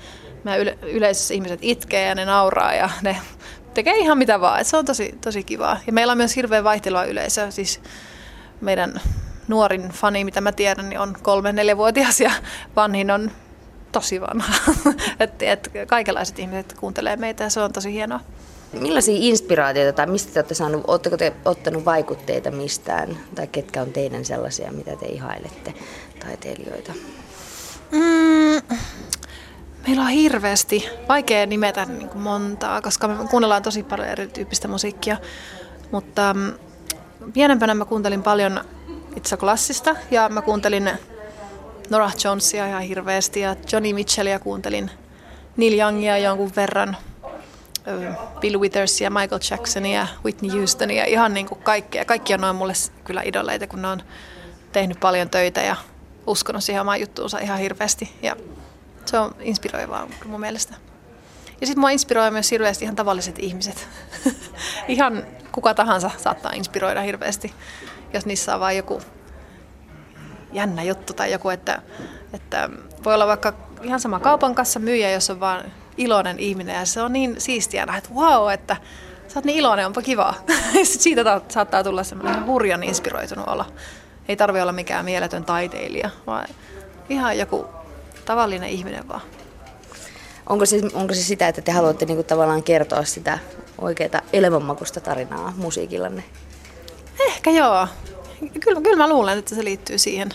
meidän 0.45 0.61
yle- 0.61 0.79
yleisössä 0.83 1.35
ihmiset 1.35 1.59
itkee 1.63 2.09
ja 2.09 2.15
ne 2.15 2.25
nauraa 2.25 2.75
ja 2.75 2.91
ne 3.03 3.17
tekee 3.75 3.99
ihan 3.99 4.19
mitä 4.19 4.41
vaan. 4.41 4.61
Et 4.61 4.67
se 4.67 4.77
on 4.77 4.85
tosi, 4.85 5.19
tosi 5.21 5.45
kivaa. 5.45 5.81
Ja 5.87 5.93
meillä 5.93 6.11
on 6.11 6.17
myös 6.17 6.37
hirveän 6.37 6.65
vaihtelua 6.65 7.05
yleisö. 7.05 7.51
Siis 7.51 7.81
meidän 8.61 9.01
nuorin 9.49 9.89
fani, 9.89 10.25
mitä 10.25 10.41
mä 10.41 10.53
tiedän, 10.53 10.89
niin 10.89 11.01
on 11.01 11.17
kolme 11.23 11.53
neljävuotias 11.53 12.21
ja 12.21 12.33
vanhin 12.77 13.11
on 13.11 13.31
tosi 13.93 14.21
vanha. 14.21 14.55
et, 15.21 15.43
et 15.43 15.71
kaikenlaiset 15.87 16.39
ihmiset 16.39 16.73
kuuntelee 16.81 17.17
meitä 17.17 17.45
ja 17.45 17.51
se 17.51 17.61
on 17.61 17.73
tosi 17.73 17.93
hienoa. 17.93 18.21
Millaisia 18.81 19.17
inspiraatioita 19.19 19.97
tai 19.97 20.07
mistä 20.07 20.33
te 20.33 20.39
olette 20.39 20.55
saanut, 20.55 20.85
oletteko 20.87 21.17
te 21.17 21.33
ottanut 21.45 21.85
vaikutteita 21.85 22.51
mistään 22.51 23.17
tai 23.35 23.47
ketkä 23.47 23.83
on 23.83 23.93
teidän 23.93 24.25
sellaisia, 24.25 24.73
mitä 24.73 24.97
te 24.97 25.07
ihailette 25.07 25.75
taiteilijoita? 26.25 26.93
Mm, 27.93 28.77
Meillä 29.87 30.03
on 30.03 30.09
hirveästi, 30.09 30.89
vaikea 31.09 31.47
nimetä 31.47 31.85
niin 31.85 32.09
kuin 32.09 32.23
montaa, 32.23 32.83
koska 32.83 33.09
me 33.09 33.15
kuunnellaan 33.31 33.63
tosi 33.63 33.83
paljon 33.83 34.09
erityyppistä 34.09 34.69
musiikkia. 34.69 35.17
Mutta 35.91 36.35
mm, 36.35 36.53
pienempänä 37.33 37.75
mä 37.75 37.85
kuuntelin 37.85 38.23
paljon 38.23 38.61
itse 39.17 39.37
klassista 39.37 39.97
ja 40.11 40.29
mä 40.29 40.43
kuuntelin 40.43 40.91
Nora 41.91 42.11
Jonesia 42.25 42.67
ihan 42.67 42.83
hirveästi 42.83 43.41
ja 43.41 43.57
Johnny 43.73 43.93
Mitchellia 43.93 44.39
kuuntelin 44.39 44.91
Neil 45.57 45.79
Youngia 45.79 46.19
jonkun 46.19 46.53
verran, 46.57 46.97
Bill 48.41 48.61
Withersia, 48.61 49.11
Michael 49.11 49.41
Jacksonia, 49.51 50.07
Whitney 50.25 50.51
Houstonia, 50.51 51.05
ihan 51.05 51.35
niin 51.35 51.47
kuin 51.47 51.63
kaikkea. 51.63 52.05
Kaikki 52.05 52.35
on 52.35 52.41
noin 52.41 52.57
mulle 52.57 52.73
kyllä 53.05 53.23
idoleita, 53.25 53.67
kun 53.67 53.83
ne 53.83 53.89
on 53.89 54.03
tehnyt 54.73 55.01
paljon 55.01 55.31
töitä 55.31 55.61
ja 55.61 55.77
uskonut 56.27 56.65
siihen 56.65 56.81
omaan 56.81 57.01
juttuunsa 57.01 57.39
ihan 57.39 57.59
hirveästi. 57.59 58.13
Ja 58.23 58.37
se 59.05 59.19
on 59.19 59.35
inspiroivaa 59.41 60.09
mun 60.27 60.41
mielestä. 60.41 60.75
Ja 61.61 61.67
sitten 61.67 61.81
mua 61.81 61.91
inspiroi 61.91 62.31
myös 62.31 62.51
hirveästi 62.51 62.85
ihan 62.85 62.97
tavalliset 62.97 63.39
ihmiset. 63.39 63.89
ihan 64.89 65.27
kuka 65.53 65.75
tahansa 65.75 66.11
saattaa 66.17 66.53
inspiroida 66.53 67.01
hirveästi, 67.01 67.55
jos 68.13 68.27
niissä 68.27 68.55
on 68.55 68.61
vain 68.61 68.77
joku 68.77 69.01
jännä 70.53 70.83
juttu 70.83 71.13
tai 71.13 71.33
joku, 71.33 71.49
että, 71.49 71.83
että 72.33 72.69
voi 73.05 73.15
olla 73.15 73.27
vaikka 73.27 73.53
ihan 73.83 74.01
sama 74.01 74.21
kaupan 74.21 74.55
kanssa 74.55 74.81
myyjä, 74.81 75.11
jos 75.11 75.31
on 75.31 75.41
vaan 75.41 75.65
iloinen 75.97 76.39
ihminen 76.39 76.77
ja 76.77 76.85
se 76.85 77.03
on 77.03 77.13
niin 77.13 77.41
siistiä 77.41 77.87
että 77.99 78.11
wow, 78.15 78.53
että 78.53 78.77
sä 79.29 79.39
oot 79.39 79.45
niin 79.45 79.59
iloinen, 79.59 79.87
onpa 79.87 80.03
kiva. 80.03 80.35
siitä 80.85 81.41
saattaa 81.49 81.85
tulla 81.85 82.05
semmoinen 82.05 82.47
hurjan 82.47 82.83
inspiroitunut 82.83 83.49
olla. 83.49 83.65
Ei 84.29 84.37
tarvi 84.37 84.61
olla 84.61 84.73
mikään 84.73 85.05
mieletön 85.05 85.45
taiteilija, 85.45 86.11
vaan 86.27 86.47
ihan 87.09 87.39
joku 87.39 87.67
tavallinen 88.25 88.71
ihminen 88.71 89.09
vaan. 89.09 89.23
Onko 90.49 90.67
se, 90.67 90.81
onko 90.95 91.15
se 91.15 91.23
sitä, 91.23 91.49
että 91.49 91.63
te 91.63 91.73
haluatte 91.73 92.07
niinku 92.07 92.23
tavallaan 92.23 92.63
kertoa 92.63 93.05
sitä 93.05 93.39
oikeaa 93.79 94.21
elämänmakusta 94.33 95.01
tarinaa 95.01 95.53
musiikillanne? 95.57 96.25
Ehkä 97.27 97.51
joo. 97.51 97.89
Kyllä, 98.61 98.81
kyllä 98.81 98.97
mä 98.97 99.09
luulen, 99.09 99.39
että 99.39 99.55
se 99.55 99.65
liittyy 99.65 99.99
siihen. 99.99 100.29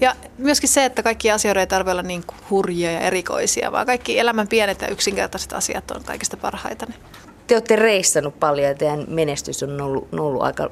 Ja 0.00 0.14
myöskin 0.38 0.68
se, 0.68 0.84
että 0.84 1.02
kaikki 1.02 1.30
asioita 1.30 1.60
ei 1.60 1.66
tarvitse 1.66 1.92
olla 1.92 2.02
niin 2.02 2.24
hurjia 2.50 2.92
ja 2.92 3.00
erikoisia, 3.00 3.72
vaan 3.72 3.86
kaikki 3.86 4.18
elämän 4.18 4.48
pienet 4.48 4.80
ja 4.80 4.88
yksinkertaiset 4.88 5.52
asiat 5.52 5.90
on 5.90 6.04
kaikista 6.04 6.36
parhaita. 6.36 6.86
Niin 6.86 7.00
te 7.46 7.54
olette 7.54 7.76
reissannut 7.76 8.40
paljon 8.40 8.68
ja 8.68 8.74
teidän 8.74 9.04
menestys 9.08 9.62
on 9.62 9.80
ollut, 9.80 10.08
ollut 10.12 10.42
aika 10.42 10.70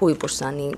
huipussaan, 0.00 0.56
niin 0.56 0.76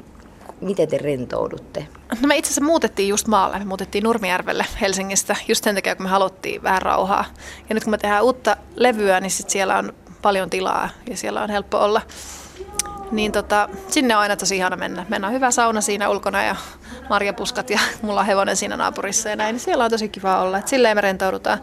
miten 0.60 0.88
te 0.88 0.98
rentoudutte? 0.98 1.86
No 2.22 2.28
me 2.28 2.36
itse 2.36 2.48
asiassa 2.48 2.64
muutettiin 2.64 3.08
just 3.08 3.26
maalle. 3.26 3.58
Me 3.58 3.64
muutettiin 3.64 4.04
Nurmijärvelle 4.04 4.66
Helsingistä 4.80 5.36
just 5.48 5.64
sen 5.64 5.74
takia, 5.74 5.96
kun 5.96 6.06
me 6.06 6.10
haluttiin 6.10 6.62
vähän 6.62 6.82
rauhaa. 6.82 7.24
Ja 7.68 7.74
nyt 7.74 7.84
kun 7.84 7.90
me 7.90 7.98
tehdään 7.98 8.24
uutta 8.24 8.56
levyä, 8.76 9.20
niin 9.20 9.30
sit 9.30 9.50
siellä 9.50 9.78
on 9.78 9.92
paljon 10.22 10.50
tilaa 10.50 10.88
ja 11.10 11.16
siellä 11.16 11.42
on 11.42 11.50
helppo 11.50 11.78
olla. 11.78 12.02
Niin 13.12 13.32
tota, 13.32 13.68
sinne 13.88 14.16
on 14.16 14.22
aina 14.22 14.36
tosi 14.36 14.56
ihana 14.56 14.76
mennä. 14.76 15.06
Meillä 15.08 15.26
on 15.26 15.32
hyvä 15.32 15.50
sauna 15.50 15.80
siinä 15.80 16.08
ulkona 16.08 16.42
ja 16.42 16.56
marjapuskat 17.08 17.70
ja 17.70 17.78
mulla 18.02 18.20
on 18.20 18.26
hevonen 18.26 18.56
siinä 18.56 18.76
naapurissa 18.76 19.28
ja 19.28 19.36
näin. 19.36 19.52
Niin 19.52 19.60
siellä 19.60 19.84
on 19.84 19.90
tosi 19.90 20.08
kiva 20.08 20.42
olla. 20.42 20.58
Et 20.58 20.68
silleen 20.68 20.96
me 20.96 21.00
rentoudutaan. 21.00 21.58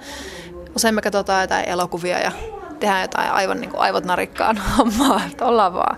Usein 0.75 0.95
me 0.95 1.01
katsotaan 1.01 1.41
jotain 1.41 1.69
elokuvia 1.69 2.19
ja 2.19 2.31
tehdään 2.79 3.01
jotain 3.01 3.31
aivan 3.31 3.61
niin 3.61 3.69
kuin 3.71 3.81
aivot 3.81 4.05
narikkaan 4.05 4.57
hommaa, 4.77 5.21
että 5.31 5.45
ollaan 5.45 5.73
vaan. 5.73 5.97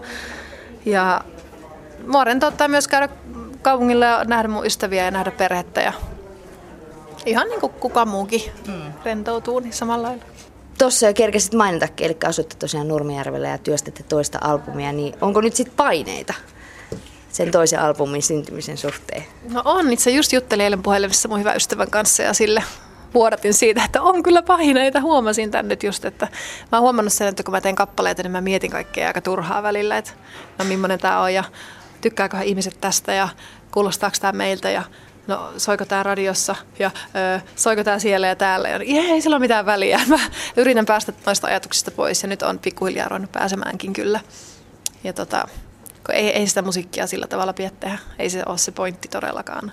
Ja 0.85 1.21
mua 2.07 2.23
rentouttaa 2.23 2.67
myös 2.67 2.87
käydä 2.87 3.09
kaupungilla 3.61 4.05
ja 4.05 4.23
nähdä 4.23 4.47
mun 4.47 4.65
ystäviä 4.65 5.05
ja 5.05 5.11
nähdä 5.11 5.31
perhettä 5.31 5.81
ja 5.81 5.93
ihan 7.25 7.47
niin 7.47 7.59
kuin 7.59 7.73
kuka 7.73 8.05
muukin 8.05 8.41
mm. 8.67 8.93
rentoutuu 9.05 9.59
niin 9.59 9.73
samalla 9.73 10.07
lailla. 10.07 10.25
Tuossa 10.81 11.07
jo 11.07 11.13
kerkesit 11.13 11.53
mainitakin, 11.53 12.05
eli 12.05 12.17
asutte 12.25 12.55
tosiaan 12.55 12.87
Nurmijärvellä 12.87 13.47
ja 13.47 13.57
työstätte 13.57 14.03
toista 14.03 14.37
albumia, 14.41 14.91
niin 14.91 15.13
onko 15.21 15.41
nyt 15.41 15.55
sitten 15.55 15.75
paineita 15.77 16.33
sen 17.29 17.51
toisen 17.51 17.79
albumin 17.79 18.23
syntymisen 18.23 18.77
suhteen? 18.77 19.23
No 19.49 19.61
on, 19.65 19.93
itse 19.93 20.11
just 20.11 20.33
juttelin 20.33 20.63
eilen 20.63 20.83
puhelimessa 20.83 21.29
mun 21.29 21.39
hyvän 21.39 21.55
ystävän 21.55 21.89
kanssa 21.89 22.23
ja 22.23 22.33
sille 22.33 22.63
vuodatin 23.13 23.53
siitä, 23.53 23.83
että 23.85 24.01
on 24.01 24.23
kyllä 24.23 24.41
paineita. 24.41 25.01
Huomasin 25.01 25.51
tän 25.51 25.67
nyt 25.67 25.83
just, 25.83 26.05
että 26.05 26.27
mä 26.71 26.77
oon 26.77 26.81
huomannut 26.81 27.13
sen, 27.13 27.27
että 27.27 27.43
kun 27.43 27.51
mä 27.51 27.61
teen 27.61 27.75
kappaleita, 27.75 28.23
niin 28.23 28.31
mä 28.31 28.41
mietin 28.41 28.71
kaikkea 28.71 29.07
aika 29.07 29.21
turhaa 29.21 29.63
välillä, 29.63 29.97
että 29.97 30.11
no 30.59 30.65
millainen 30.65 30.99
tää 30.99 31.21
on 31.21 31.33
ja 31.33 31.43
tykkääköhän 32.01 32.45
ihmiset 32.45 32.77
tästä 32.81 33.13
ja 33.13 33.29
kuulostaako 33.71 34.17
tämä 34.21 34.31
meiltä 34.31 34.69
ja 34.69 34.83
no 35.31 35.53
soiko 35.57 35.85
tämä 35.85 36.03
radiossa 36.03 36.55
ja 36.79 36.91
ö, 37.37 37.41
soiko 37.55 37.83
tämä 37.83 37.99
siellä 37.99 38.27
ja 38.27 38.35
täällä. 38.35 38.69
Ja 38.69 38.77
ei 38.85 39.21
sillä 39.21 39.35
ole 39.35 39.41
mitään 39.41 39.65
väliä. 39.65 40.01
Mä 40.07 40.19
yritän 40.57 40.85
päästä 40.85 41.13
noista 41.25 41.47
ajatuksista 41.47 41.91
pois 41.91 42.23
ja 42.23 42.29
nyt 42.29 42.41
on 42.41 42.59
pikkuhiljaa 42.59 43.07
ruvennut 43.07 43.31
pääsemäänkin 43.31 43.93
kyllä. 43.93 44.19
Ja 45.03 45.13
tota, 45.13 45.47
kun 46.05 46.15
ei, 46.15 46.29
ei 46.29 46.47
sitä 46.47 46.61
musiikkia 46.61 47.07
sillä 47.07 47.27
tavalla 47.27 47.53
pidä 47.53 47.71
tehdä. 47.79 47.97
Ei 48.19 48.29
se 48.29 48.43
ole 48.45 48.57
se 48.57 48.71
pointti 48.71 49.07
todellakaan. 49.07 49.71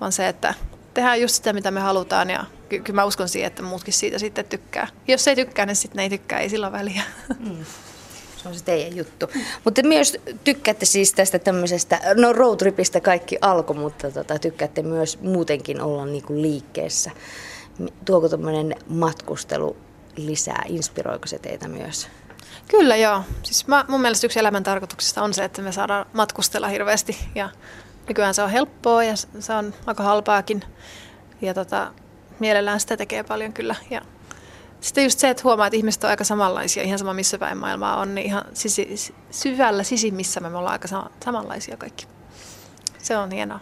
Vaan 0.00 0.12
se, 0.12 0.28
että 0.28 0.54
tehdään 0.94 1.20
just 1.20 1.34
sitä, 1.34 1.52
mitä 1.52 1.70
me 1.70 1.80
halutaan 1.80 2.30
ja 2.30 2.44
ky- 2.68 2.80
kyllä 2.80 3.00
mä 3.00 3.04
uskon 3.04 3.28
siihen, 3.28 3.46
että 3.46 3.62
muutkin 3.62 3.94
siitä 3.94 4.18
sitten 4.18 4.44
tykkää. 4.44 4.88
Jos 5.08 5.28
ei 5.28 5.36
tykkää, 5.36 5.66
niin 5.66 5.76
sitten 5.76 5.96
ne 5.96 6.02
ei 6.02 6.10
tykkää, 6.10 6.38
ei 6.38 6.48
sillä 6.48 6.72
väliä. 6.72 7.02
Mm. 7.38 7.64
Se 8.42 8.48
on 8.48 8.54
se 8.54 8.64
teidän 8.64 8.96
juttu. 8.96 9.26
Mutta 9.64 9.82
myös 9.82 10.16
tykkäätte 10.44 10.86
siis 10.86 11.12
tästä 11.12 11.38
tämmöisestä, 11.38 12.00
no 12.14 12.32
roadtripistä 12.32 13.00
kaikki 13.00 13.38
alkoi, 13.40 13.76
mutta 13.76 14.10
tota, 14.10 14.38
tykkäätte 14.38 14.82
myös 14.82 15.20
muutenkin 15.20 15.80
olla 15.80 16.06
niinku 16.06 16.34
liikkeessä. 16.34 17.10
Tuoko 18.04 18.28
tämmöinen 18.28 18.74
matkustelu 18.88 19.76
lisää, 20.16 20.62
inspiroiko 20.68 21.26
se 21.26 21.38
teitä 21.38 21.68
myös? 21.68 22.08
Kyllä 22.68 22.96
joo. 22.96 23.22
Siis 23.42 23.66
mä, 23.66 23.84
mun 23.88 24.00
mielestä 24.00 24.26
yksi 24.26 24.38
elämän 24.38 24.62
tarkoituksista 24.62 25.22
on 25.22 25.34
se, 25.34 25.44
että 25.44 25.62
me 25.62 25.72
saadaan 25.72 26.06
matkustella 26.12 26.68
hirveästi 26.68 27.16
ja 27.34 27.48
nykyään 28.08 28.34
se 28.34 28.42
on 28.42 28.50
helppoa 28.50 29.04
ja 29.04 29.16
se 29.16 29.52
on 29.52 29.74
aika 29.86 30.02
halpaakin. 30.02 30.62
Ja 31.40 31.54
tota, 31.54 31.92
mielellään 32.38 32.80
sitä 32.80 32.96
tekee 32.96 33.22
paljon 33.22 33.52
kyllä. 33.52 33.74
Ja 33.90 34.02
sitten 34.82 35.04
just 35.04 35.18
se, 35.18 35.30
että 35.30 35.42
huomaa, 35.44 35.66
että 35.66 35.76
ihmiset 35.76 36.04
on 36.04 36.10
aika 36.10 36.24
samanlaisia, 36.24 36.82
ihan 36.82 36.98
sama 36.98 37.14
missä 37.14 37.38
päin 37.38 37.58
maailmaa 37.58 37.96
on, 37.96 38.14
niin 38.14 38.26
ihan 38.26 38.44
sisi, 38.54 39.14
syvällä 39.30 39.82
sisimmissä 39.82 40.40
me 40.40 40.48
ollaan 40.48 40.72
aika 40.72 40.88
sama, 40.88 41.10
samanlaisia 41.24 41.76
kaikki. 41.76 42.06
Se 42.98 43.16
on 43.16 43.30
hienoa. 43.30 43.60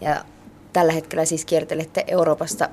Ja 0.00 0.24
tällä 0.72 0.92
hetkellä 0.92 1.24
siis 1.24 1.44
kiertelette 1.44 2.04
Euroopasta 2.06 2.68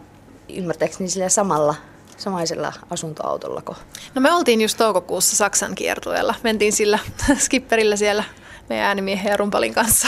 ymmärtääkseni 0.50 1.10
sillä 1.10 1.30
samalla 1.30 1.76
samaisella 2.18 2.74
asuntoautollako? 2.90 3.76
No 4.16 4.22
me 4.22 4.32
oltiin 4.32 4.62
just 4.62 4.78
toukokuussa 4.78 5.36
Saksan 5.36 5.76
kiertueella. 5.76 6.36
Mentiin 6.44 6.74
sillä 6.74 7.00
skipperillä 7.38 7.96
siellä 7.96 8.24
meidän 8.70 8.88
äänimiehen 8.88 9.32
ja 9.32 9.38
rumpalin 9.38 9.74
kanssa. 9.74 10.08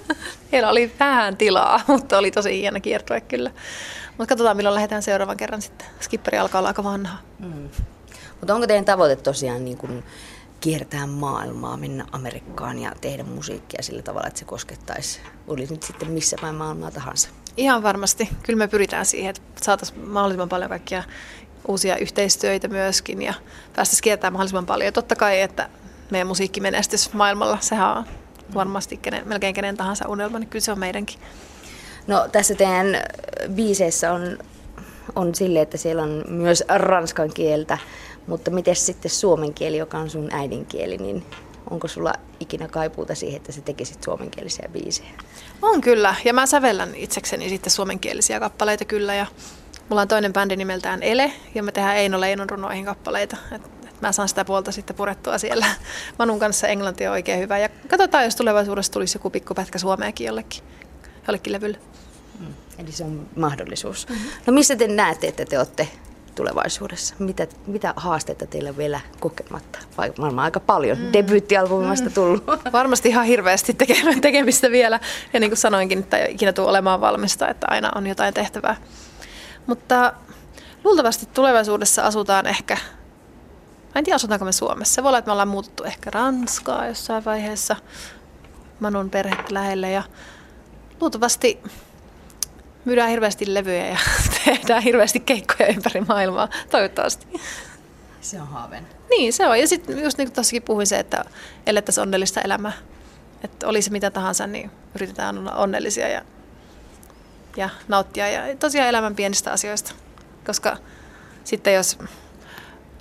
Heillä 0.52 0.68
oli 0.68 0.92
vähän 1.00 1.36
tilaa, 1.36 1.80
mutta 1.88 2.18
oli 2.18 2.30
tosi 2.30 2.60
hieno 2.60 2.80
kiertue 2.80 3.20
kyllä. 3.20 3.50
Mutta 4.18 4.26
katsotaan, 4.26 4.56
milloin 4.56 4.74
lähdetään 4.74 5.02
seuraavan 5.02 5.36
kerran 5.36 5.62
sitten. 5.62 5.86
Skipperi 6.00 6.38
alkaa 6.38 6.58
olla 6.58 6.68
aika 6.68 6.84
vanha. 6.84 7.18
Mm. 7.38 7.68
Mutta 8.40 8.54
onko 8.54 8.66
teidän 8.66 8.84
tavoite 8.84 9.16
tosiaan 9.16 9.64
niin 9.64 9.78
kun 9.78 10.02
kiertää 10.60 11.06
maailmaa, 11.06 11.76
mennä 11.76 12.06
Amerikkaan 12.12 12.78
ja 12.78 12.92
tehdä 13.00 13.22
musiikkia 13.22 13.82
sillä 13.82 14.02
tavalla, 14.02 14.26
että 14.26 14.38
se 14.38 14.44
koskettaisi, 14.44 15.20
oli 15.46 15.66
nyt 15.70 15.82
sitten 15.82 16.10
missä 16.10 16.36
päin 16.40 16.54
maailmaa 16.54 16.90
tahansa? 16.90 17.28
Ihan 17.56 17.82
varmasti. 17.82 18.28
Kyllä 18.42 18.56
me 18.56 18.68
pyritään 18.68 19.06
siihen, 19.06 19.30
että 19.30 19.42
saataisiin 19.62 20.08
mahdollisimman 20.08 20.48
paljon 20.48 20.68
kaikkia 20.68 21.02
uusia 21.68 21.96
yhteistyöitä 21.96 22.68
myöskin 22.68 23.22
ja 23.22 23.34
päästäisiin 23.76 24.04
kiertämään 24.04 24.32
mahdollisimman 24.32 24.66
paljon. 24.66 24.86
Ja 24.86 24.92
totta 24.92 25.16
kai, 25.16 25.40
että 25.40 25.68
meidän 26.12 26.26
musiikki 26.26 26.60
menestys 26.60 27.12
maailmalla, 27.12 27.58
sehän 27.60 27.96
on 27.96 28.04
varmasti 28.54 28.96
kenen, 28.96 29.28
melkein 29.28 29.54
kenen 29.54 29.76
tahansa 29.76 30.08
unelma, 30.08 30.38
niin 30.38 30.48
kyllä 30.48 30.64
se 30.64 30.72
on 30.72 30.78
meidänkin. 30.78 31.18
No 32.06 32.28
tässä 32.32 32.54
teidän 32.54 32.86
biiseissä 33.50 34.12
on, 34.12 34.38
on 35.16 35.34
sille, 35.34 35.60
että 35.60 35.76
siellä 35.76 36.02
on 36.02 36.24
myös 36.28 36.64
ranskan 36.68 37.30
kieltä, 37.34 37.78
mutta 38.26 38.50
miten 38.50 38.76
sitten 38.76 39.10
suomen 39.10 39.54
kieli, 39.54 39.76
joka 39.76 39.98
on 39.98 40.10
sun 40.10 40.28
äidinkieli, 40.32 40.96
niin 40.96 41.24
onko 41.70 41.88
sulla 41.88 42.12
ikinä 42.40 42.68
kaipuuta 42.68 43.14
siihen, 43.14 43.36
että 43.36 43.52
sä 43.52 43.60
tekisit 43.60 44.02
suomenkielisiä 44.02 44.68
biisejä? 44.72 45.10
On 45.62 45.80
kyllä, 45.80 46.14
ja 46.24 46.32
mä 46.32 46.46
sävellän 46.46 46.94
itsekseni 46.94 47.48
sitten 47.48 47.70
suomenkielisiä 47.70 48.40
kappaleita 48.40 48.84
kyllä, 48.84 49.14
ja 49.14 49.26
mulla 49.88 50.02
on 50.02 50.08
toinen 50.08 50.32
bändi 50.32 50.56
nimeltään 50.56 51.02
Ele, 51.02 51.32
ja 51.54 51.62
me 51.62 51.72
tehdään 51.72 51.96
Eino 51.96 52.20
Leinon 52.20 52.50
runoihin 52.50 52.84
kappaleita. 52.84 53.36
Et 53.52 53.81
mä 54.02 54.12
saan 54.12 54.28
sitä 54.28 54.44
puolta 54.44 54.72
sitten 54.72 54.96
purettua 54.96 55.38
siellä. 55.38 55.66
Manun 56.18 56.38
kanssa 56.38 56.68
englanti 56.68 57.06
on 57.06 57.12
oikein 57.12 57.40
hyvä, 57.40 57.58
ja 57.58 57.68
katsotaan, 57.88 58.24
jos 58.24 58.36
tulevaisuudessa 58.36 58.92
tulisi 58.92 59.16
joku 59.16 59.30
pikkupätkä 59.30 59.78
suomeakin 59.78 60.26
jollekin, 60.26 60.62
jollekin 61.26 61.52
levylle. 61.52 61.78
Mm. 62.40 62.46
Eli 62.78 62.92
se 62.92 63.04
on 63.04 63.28
mahdollisuus. 63.36 64.08
Mm-hmm. 64.08 64.30
No 64.46 64.52
missä 64.52 64.76
te 64.76 64.88
näette, 64.88 65.28
että 65.28 65.44
te 65.44 65.58
olette 65.58 65.88
tulevaisuudessa? 66.34 67.14
Mitä, 67.18 67.46
mitä 67.66 67.94
haasteita 67.96 68.46
teillä 68.46 68.76
vielä 68.76 69.00
kokematta? 69.20 69.78
Vai 69.98 70.12
varmaan 70.18 70.44
aika 70.44 70.60
paljon 70.60 70.98
mm. 70.98 71.12
debyyttialbumista 71.12 72.08
mm. 72.08 72.14
tullut. 72.14 72.44
Varmasti 72.72 73.08
ihan 73.08 73.26
hirveästi 73.26 73.76
tekemistä 74.20 74.70
vielä. 74.70 75.00
Ja 75.32 75.40
niin 75.40 75.50
kuin 75.50 75.58
sanoinkin, 75.58 75.98
että 75.98 76.18
ei 76.18 76.32
ikinä 76.34 76.52
tule 76.52 76.68
olemaan 76.68 77.00
valmista, 77.00 77.48
että 77.48 77.66
aina 77.70 77.90
on 77.94 78.06
jotain 78.06 78.34
tehtävää. 78.34 78.76
Mutta 79.66 80.12
luultavasti 80.84 81.26
tulevaisuudessa 81.34 82.02
asutaan 82.02 82.46
ehkä, 82.46 82.76
mä 83.94 83.98
en 83.98 84.04
tiedä 84.04 84.14
asutaanko 84.14 84.44
me 84.44 84.52
Suomessa. 84.52 84.94
Se 84.94 85.02
voi 85.02 85.08
olla, 85.08 85.18
että 85.18 85.28
me 85.28 85.32
ollaan 85.32 85.48
muuttu 85.48 85.84
ehkä 85.84 86.10
Ranskaa 86.10 86.86
jossain 86.86 87.24
vaiheessa. 87.24 87.76
Manun 88.80 89.10
perhettä 89.10 89.54
lähelle 89.54 89.90
ja 89.90 90.02
luultavasti 91.00 91.60
myydään 92.84 93.10
hirveästi 93.10 93.54
levyjä 93.54 93.86
ja 93.86 93.98
tehdään 94.44 94.82
hirveästi 94.82 95.20
keikkoja 95.20 95.68
ympäri 95.68 96.00
maailmaa, 96.00 96.48
toivottavasti. 96.70 97.26
Se 98.20 98.40
on 98.40 98.48
haaven. 98.48 98.86
Niin, 99.10 99.32
se 99.32 99.46
on. 99.46 99.60
Ja 99.60 99.68
sitten 99.68 100.02
just 100.02 100.18
niin 100.18 100.28
kuin 100.28 100.34
tuossakin 100.34 100.62
puhuin 100.62 100.86
se, 100.86 100.98
että 100.98 101.24
elettäisiin 101.66 102.02
onnellista 102.02 102.40
elämää. 102.40 102.72
Että 103.44 103.68
oli 103.68 103.82
se 103.82 103.90
mitä 103.90 104.10
tahansa, 104.10 104.46
niin 104.46 104.70
yritetään 104.94 105.38
olla 105.38 105.54
onnellisia 105.54 106.08
ja, 106.08 106.22
ja 107.56 107.70
nauttia. 107.88 108.28
Ja 108.28 108.56
tosiaan 108.56 108.88
elämän 108.88 109.16
pienistä 109.16 109.52
asioista. 109.52 109.92
Koska 110.46 110.76
sitten 111.44 111.74
jos 111.74 111.98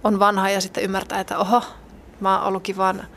on 0.04 0.20
vanha 0.20 0.50
ja 0.50 0.62
sitten 0.62 0.84
ymmärtää, 0.84 1.20
että 1.20 1.38
oho, 1.38 1.64
mä 2.20 2.38
oon 2.38 2.48
ollutkin 2.48 2.78
vaan 2.78 3.08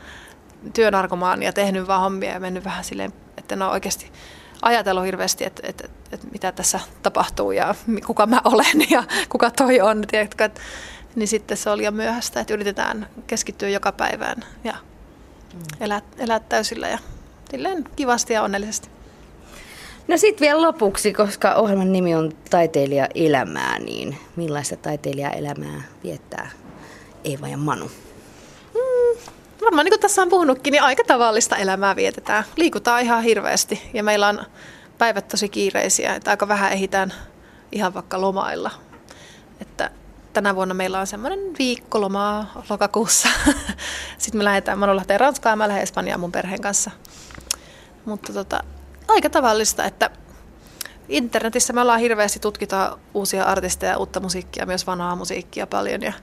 työnarkomaan 0.73 1.43
ja 1.43 1.53
tehnyt 1.53 1.87
vaan 1.87 2.01
hommia 2.01 2.31
ja 2.31 2.39
mennyt 2.39 2.65
vähän 2.65 2.83
silleen, 2.83 3.13
että 3.37 3.55
no 3.55 3.71
oikeasti 3.71 4.11
ajatellut 4.61 5.05
hirveästi, 5.05 5.45
että, 5.45 5.61
että, 5.67 5.87
että 6.11 6.27
mitä 6.31 6.51
tässä 6.51 6.79
tapahtuu 7.03 7.51
ja 7.51 7.75
kuka 8.05 8.25
mä 8.25 8.41
olen 8.43 8.89
ja 8.89 9.03
kuka 9.29 9.51
toi 9.51 9.81
on. 9.81 10.03
Tiedätkö, 10.07 10.45
että, 10.45 10.61
niin 11.15 11.27
sitten 11.27 11.57
se 11.57 11.69
oli 11.69 11.83
jo 11.83 11.91
myöhäistä, 11.91 12.39
että 12.39 12.53
yritetään 12.53 13.07
keskittyä 13.27 13.69
joka 13.69 13.91
päivään 13.91 14.45
ja 14.63 14.73
mm. 15.53 15.59
elää, 15.79 16.01
elää 16.17 16.39
täysillä 16.39 16.87
ja 16.87 16.97
silleen 17.51 17.83
kivasti 17.95 18.33
ja 18.33 18.43
onnellisesti. 18.43 18.89
No 20.07 20.17
sitten 20.17 20.45
vielä 20.45 20.61
lopuksi, 20.61 21.13
koska 21.13 21.55
ohjelman 21.55 21.91
nimi 21.91 22.15
on 22.15 22.31
Taiteilija 22.49 23.07
elämää, 23.15 23.79
niin 23.79 24.17
millaista 24.35 24.75
taiteilija 24.75 25.29
elämää 25.29 25.81
viettää 26.03 26.49
Eeva 27.25 27.47
ja 27.47 27.57
Manu? 27.57 27.91
varmaan 29.65 29.85
niin 29.85 29.91
kuin 29.91 29.99
tässä 29.99 30.21
on 30.21 30.29
puhunutkin, 30.29 30.71
niin 30.71 30.83
aika 30.83 31.03
tavallista 31.07 31.57
elämää 31.57 31.95
vietetään. 31.95 32.43
Liikutaan 32.55 33.01
ihan 33.01 33.23
hirveästi 33.23 33.89
ja 33.93 34.03
meillä 34.03 34.27
on 34.27 34.43
päivät 34.97 35.27
tosi 35.27 35.49
kiireisiä, 35.49 36.15
että 36.15 36.31
aika 36.31 36.47
vähän 36.47 36.71
ehitään 36.71 37.13
ihan 37.71 37.93
vaikka 37.93 38.21
lomailla. 38.21 38.71
Että 39.61 39.91
tänä 40.33 40.55
vuonna 40.55 40.73
meillä 40.73 40.99
on 40.99 41.07
semmoinen 41.07 41.39
viikkolomaa 41.59 42.63
lokakuussa. 42.69 43.29
Sitten 44.17 44.39
me 44.39 44.43
lähdetään, 44.43 44.79
Manu 44.79 44.95
lähtee 44.95 45.17
Ranskaan 45.17 45.51
ja 45.51 45.55
mä 45.57 45.67
lähden 45.67 45.83
Espanjaan 45.83 46.19
mun 46.19 46.31
perheen 46.31 46.61
kanssa. 46.61 46.91
Mutta 48.05 48.33
tota, 48.33 48.63
aika 49.07 49.29
tavallista, 49.29 49.85
että 49.85 50.09
internetissä 51.09 51.73
me 51.73 51.81
ollaan 51.81 51.99
hirveästi 51.99 52.39
tutkitaan 52.39 52.99
uusia 53.13 53.43
artisteja, 53.43 53.97
uutta 53.97 54.19
musiikkia, 54.19 54.65
myös 54.65 54.87
vanhaa 54.87 55.15
musiikkia 55.15 55.67
paljon 55.67 56.01
ja, 56.01 56.13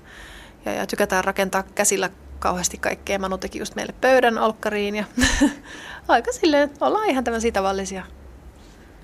ja, 0.64 0.72
ja 0.72 0.86
tykätään 0.86 1.24
rakentaa 1.24 1.62
käsillä 1.62 2.10
kauheasti 2.38 2.78
kaikkea. 2.78 3.18
Manu 3.18 3.38
teki 3.38 3.58
just 3.58 3.74
meille 3.74 3.94
pöydän 4.00 4.38
olkkariin 4.38 4.96
ja 4.96 5.04
aika 6.08 6.32
silleen, 6.32 6.70
ollaan 6.80 7.10
ihan 7.10 7.24
tämmöisiä 7.24 7.52
tavallisia 7.52 8.04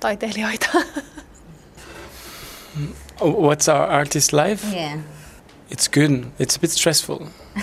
taiteilijoita. 0.01 0.69
What's 3.21 3.69
our 3.69 3.91
artist 3.91 4.33
life? 4.33 4.77
Yeah. 4.77 4.99
It's 5.71 5.89
good. 5.89 6.11
It's 6.39 6.57
a 6.57 6.61
bit 6.61 6.71
stressful. 6.71 7.19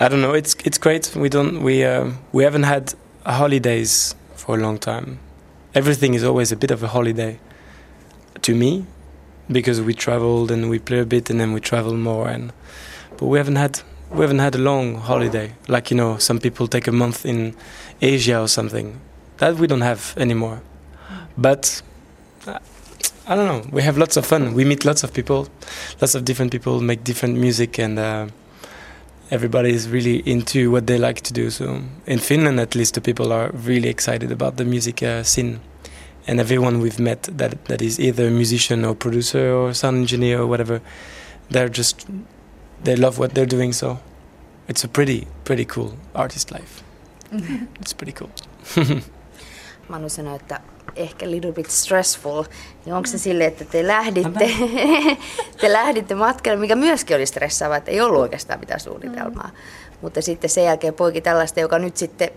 I 0.00 0.08
don't 0.08 0.20
know. 0.20 0.34
It's 0.34 0.54
it's 0.64 0.78
great. 0.78 1.12
We 1.16 1.28
don't 1.28 1.62
we 1.62 1.84
uh, 1.84 2.12
we 2.32 2.44
haven't 2.44 2.64
had 2.64 2.94
holidays 3.24 4.16
for 4.36 4.58
a 4.58 4.62
long 4.62 4.78
time. 4.78 5.18
Everything 5.74 6.14
is 6.14 6.24
always 6.24 6.52
a 6.52 6.56
bit 6.56 6.70
of 6.70 6.82
a 6.82 6.86
holiday 6.86 7.38
to 8.42 8.54
me 8.54 8.86
because 9.50 9.80
we 9.80 9.94
traveled 9.94 10.50
and 10.50 10.68
we 10.70 10.78
play 10.78 11.00
a 11.00 11.06
bit 11.06 11.30
and 11.30 11.40
then 11.40 11.52
we 11.52 11.60
travel 11.60 11.94
more 11.94 12.28
and 12.28 12.52
but 13.16 13.26
we 13.26 13.38
haven't 13.38 13.56
had 13.56 13.80
we 14.10 14.20
haven't 14.20 14.38
had 14.38 14.54
a 14.54 14.58
long 14.58 14.96
holiday. 14.96 15.52
Like 15.66 15.90
you 15.90 15.96
know 15.96 16.16
some 16.18 16.38
people 16.38 16.66
take 16.66 16.86
a 16.86 16.92
month 16.92 17.26
in 17.26 17.54
Asia 18.00 18.40
or 18.40 18.48
something. 18.48 19.00
That 19.38 19.56
we 19.56 19.66
don't 19.66 19.82
have 19.82 20.14
anymore. 20.16 20.62
But 21.36 21.82
I 23.26 23.36
don't 23.36 23.46
know. 23.46 23.68
We 23.70 23.82
have 23.82 23.98
lots 23.98 24.16
of 24.16 24.24
fun. 24.24 24.54
We 24.54 24.64
meet 24.64 24.84
lots 24.84 25.04
of 25.04 25.12
people. 25.12 25.48
Lots 26.00 26.14
of 26.14 26.24
different 26.24 26.50
people 26.50 26.80
make 26.80 27.04
different 27.04 27.36
music 27.36 27.78
and 27.78 27.98
uh, 27.98 28.28
everybody 29.30 29.70
is 29.70 29.88
really 29.88 30.18
into 30.20 30.70
what 30.70 30.86
they 30.86 30.96
like 30.98 31.20
to 31.22 31.32
do. 31.32 31.50
So 31.50 31.82
in 32.06 32.18
Finland 32.18 32.58
at 32.58 32.74
least 32.74 32.94
the 32.94 33.00
people 33.00 33.32
are 33.32 33.50
really 33.52 33.88
excited 33.88 34.32
about 34.32 34.56
the 34.56 34.64
music 34.64 35.02
uh, 35.02 35.22
scene 35.22 35.60
and 36.28 36.40
everyone 36.40 36.80
we've 36.80 37.02
met 37.02 37.22
that 37.36 37.64
that 37.64 37.82
is 37.82 37.98
either 37.98 38.28
a 38.28 38.30
musician 38.30 38.84
or 38.84 38.94
producer 38.94 39.52
or 39.52 39.74
sound 39.74 39.96
engineer 39.96 40.40
or 40.40 40.46
whatever 40.46 40.80
they're 41.50 41.76
just 41.78 42.06
they 42.84 42.96
love 42.96 43.18
what 43.18 43.34
they're 43.34 43.50
doing 43.50 43.72
so 43.72 43.98
it's 44.68 44.84
a 44.84 44.88
pretty 44.88 45.26
pretty 45.44 45.64
cool 45.64 45.92
artist 46.14 46.50
life 46.52 46.82
it's 47.80 47.92
pretty 47.92 48.12
cool 48.12 48.30
Manu 49.88 50.08
sanoi, 50.08 50.36
että 50.36 50.60
ehkä 50.96 51.30
little 51.30 51.52
bit 51.52 51.70
stressful. 51.70 52.44
Niin 52.84 52.94
onko 52.94 53.06
se 53.06 53.18
silleen, 53.18 53.48
että 53.48 53.64
te 53.64 53.86
lähditte, 53.86 54.50
te 55.60 55.72
lähditte 55.72 56.14
matkalle, 56.14 56.58
mikä 56.58 56.76
myöskin 56.76 57.16
oli 57.16 57.26
stressaava, 57.26 57.76
että 57.76 57.90
ei 57.90 58.00
ollut 58.00 58.20
oikeastaan 58.20 58.60
mitään 58.60 58.80
suunnitelmaa. 58.80 59.50
Mm. 59.52 59.98
Mutta 60.00 60.22
sitten 60.22 60.50
sen 60.50 60.64
jälkeen 60.64 60.94
poiki 60.94 61.20
tällaista, 61.20 61.60
joka 61.60 61.78
nyt 61.78 61.96
sitten, 61.96 62.30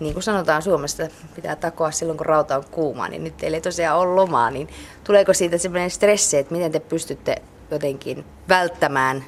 niin 0.00 0.12
kuin 0.12 0.22
sanotaan 0.22 0.62
Suomessa, 0.62 1.08
pitää 1.34 1.56
takoa 1.56 1.90
silloin, 1.90 2.16
kun 2.16 2.26
rauta 2.26 2.56
on 2.56 2.64
kuuma, 2.70 3.08
niin 3.08 3.24
nyt 3.24 3.36
teillä 3.36 3.56
ei 3.56 3.60
tosiaan 3.60 3.98
ole 3.98 4.14
lomaa. 4.14 4.50
Niin 4.50 4.68
tuleeko 5.04 5.32
siitä 5.32 5.58
sellainen 5.58 5.90
stressi, 5.90 6.38
että 6.38 6.54
miten 6.54 6.72
te 6.72 6.80
pystytte 6.80 7.36
jotenkin 7.70 8.24
välttämään, 8.48 9.24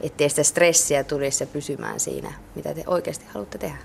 ettei 0.00 0.28
sitä 0.28 0.42
stressiä 0.42 1.04
tulisi 1.04 1.42
ja 1.44 1.46
pysymään 1.46 2.00
siinä, 2.00 2.32
mitä 2.54 2.74
te 2.74 2.84
oikeasti 2.86 3.24
haluatte 3.34 3.58
tehdä? 3.58 3.76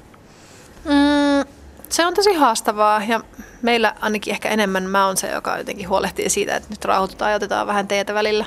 Mm, 0.86 1.50
se 1.89 2.06
on 2.06 2.13
tosi 2.13 2.34
haastavaa 2.34 3.04
ja 3.08 3.22
meillä 3.62 3.96
ainakin 4.02 4.34
ehkä 4.34 4.50
enemmän 4.50 4.84
mä 4.84 5.06
oon 5.06 5.18
se, 5.18 5.32
joka 5.32 5.58
jotenkin 5.58 5.89
huolehtii 5.89 6.30
siitä, 6.30 6.56
että 6.56 6.70
nyt 6.70 6.86
rauhoitutaan 6.86 7.32
ja 7.32 7.36
otetaan 7.36 7.68
vähän 7.68 7.88
teitä 7.88 8.13
välillä. 8.13 8.46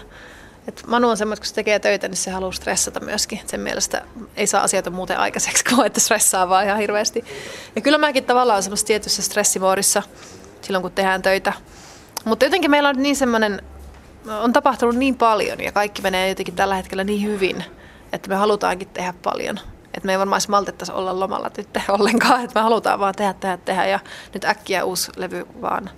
Et 0.69 0.83
Manu 0.87 1.09
on 1.09 1.17
semmoinen, 1.17 1.41
kun 1.41 1.47
se 1.47 1.55
tekee 1.55 1.79
töitä, 1.79 2.09
niin 2.09 2.17
se 2.17 2.31
haluaa 2.31 2.53
stressata 2.53 3.01
myöskin. 3.01 3.41
Sen 3.47 3.61
mielestä 3.61 4.03
ei 4.37 4.47
saa 4.47 4.63
asioita 4.63 4.91
muuten 4.91 5.19
aikaiseksi, 5.19 5.65
kuin 5.75 5.87
että 5.87 6.01
stressaa 6.01 6.49
vaan 6.49 6.65
ihan 6.65 6.79
hirveästi. 6.79 7.25
Ja 7.77 7.83
kyllä 7.83 7.99
mäkin 7.99 8.25
tavallaan 8.25 8.55
olen 8.55 8.63
semmoisessa 8.63 8.87
tietyssä 8.87 9.23
stressimoodissa 9.23 10.03
silloin, 10.61 10.83
kun 10.83 10.93
tehdään 10.93 11.23
töitä. 11.23 11.53
Mutta 12.25 12.45
jotenkin 12.45 12.71
meillä 12.71 12.89
on 12.89 13.03
niin 13.03 13.17
semmoinen, 13.17 13.63
on 14.41 14.53
tapahtunut 14.53 14.97
niin 14.97 15.17
paljon 15.17 15.61
ja 15.61 15.73
kaikki 15.73 16.03
menee 16.03 16.29
jotenkin 16.29 16.55
tällä 16.55 16.75
hetkellä 16.75 17.05
niin 17.05 17.23
hyvin, 17.23 17.65
että 18.13 18.29
me 18.29 18.35
halutaankin 18.35 18.89
tehdä 18.89 19.15
paljon. 19.23 19.61
Että 19.95 20.07
me 20.07 20.13
ei 20.13 20.19
varmaan 20.19 20.41
maltettaisi 20.49 20.93
olla 20.93 21.21
lomalla 21.21 21.51
nyt 21.57 21.69
ollenkaan, 21.89 22.45
että 22.45 22.61
me 22.61 22.65
halutaan 22.65 23.01
vaan 23.01 23.15
tehdä, 23.15 23.33
tehdä, 23.33 23.57
tehdä 23.57 23.87
ja 23.87 24.01
nyt 24.35 24.45
äkkiä 24.45 24.85
uusi 24.85 25.11
levy 25.17 25.47
vaan 25.61 25.91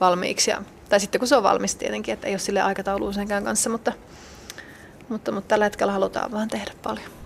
valmiiksi. 0.00 0.50
Ja, 0.50 0.62
tai 0.92 1.00
sitten 1.00 1.18
kun 1.18 1.28
se 1.28 1.36
on 1.36 1.42
valmis 1.42 1.74
tietenkin, 1.74 2.14
että 2.14 2.26
ei 2.26 2.32
ole 2.32 2.38
sille 2.38 2.60
aikatauluun 2.60 3.14
senkään 3.14 3.44
kanssa, 3.44 3.70
mutta, 3.70 3.92
mutta, 5.08 5.32
mutta 5.32 5.48
tällä 5.48 5.64
hetkellä 5.64 5.92
halutaan 5.92 6.32
vaan 6.32 6.48
tehdä 6.48 6.72
paljon. 6.82 7.21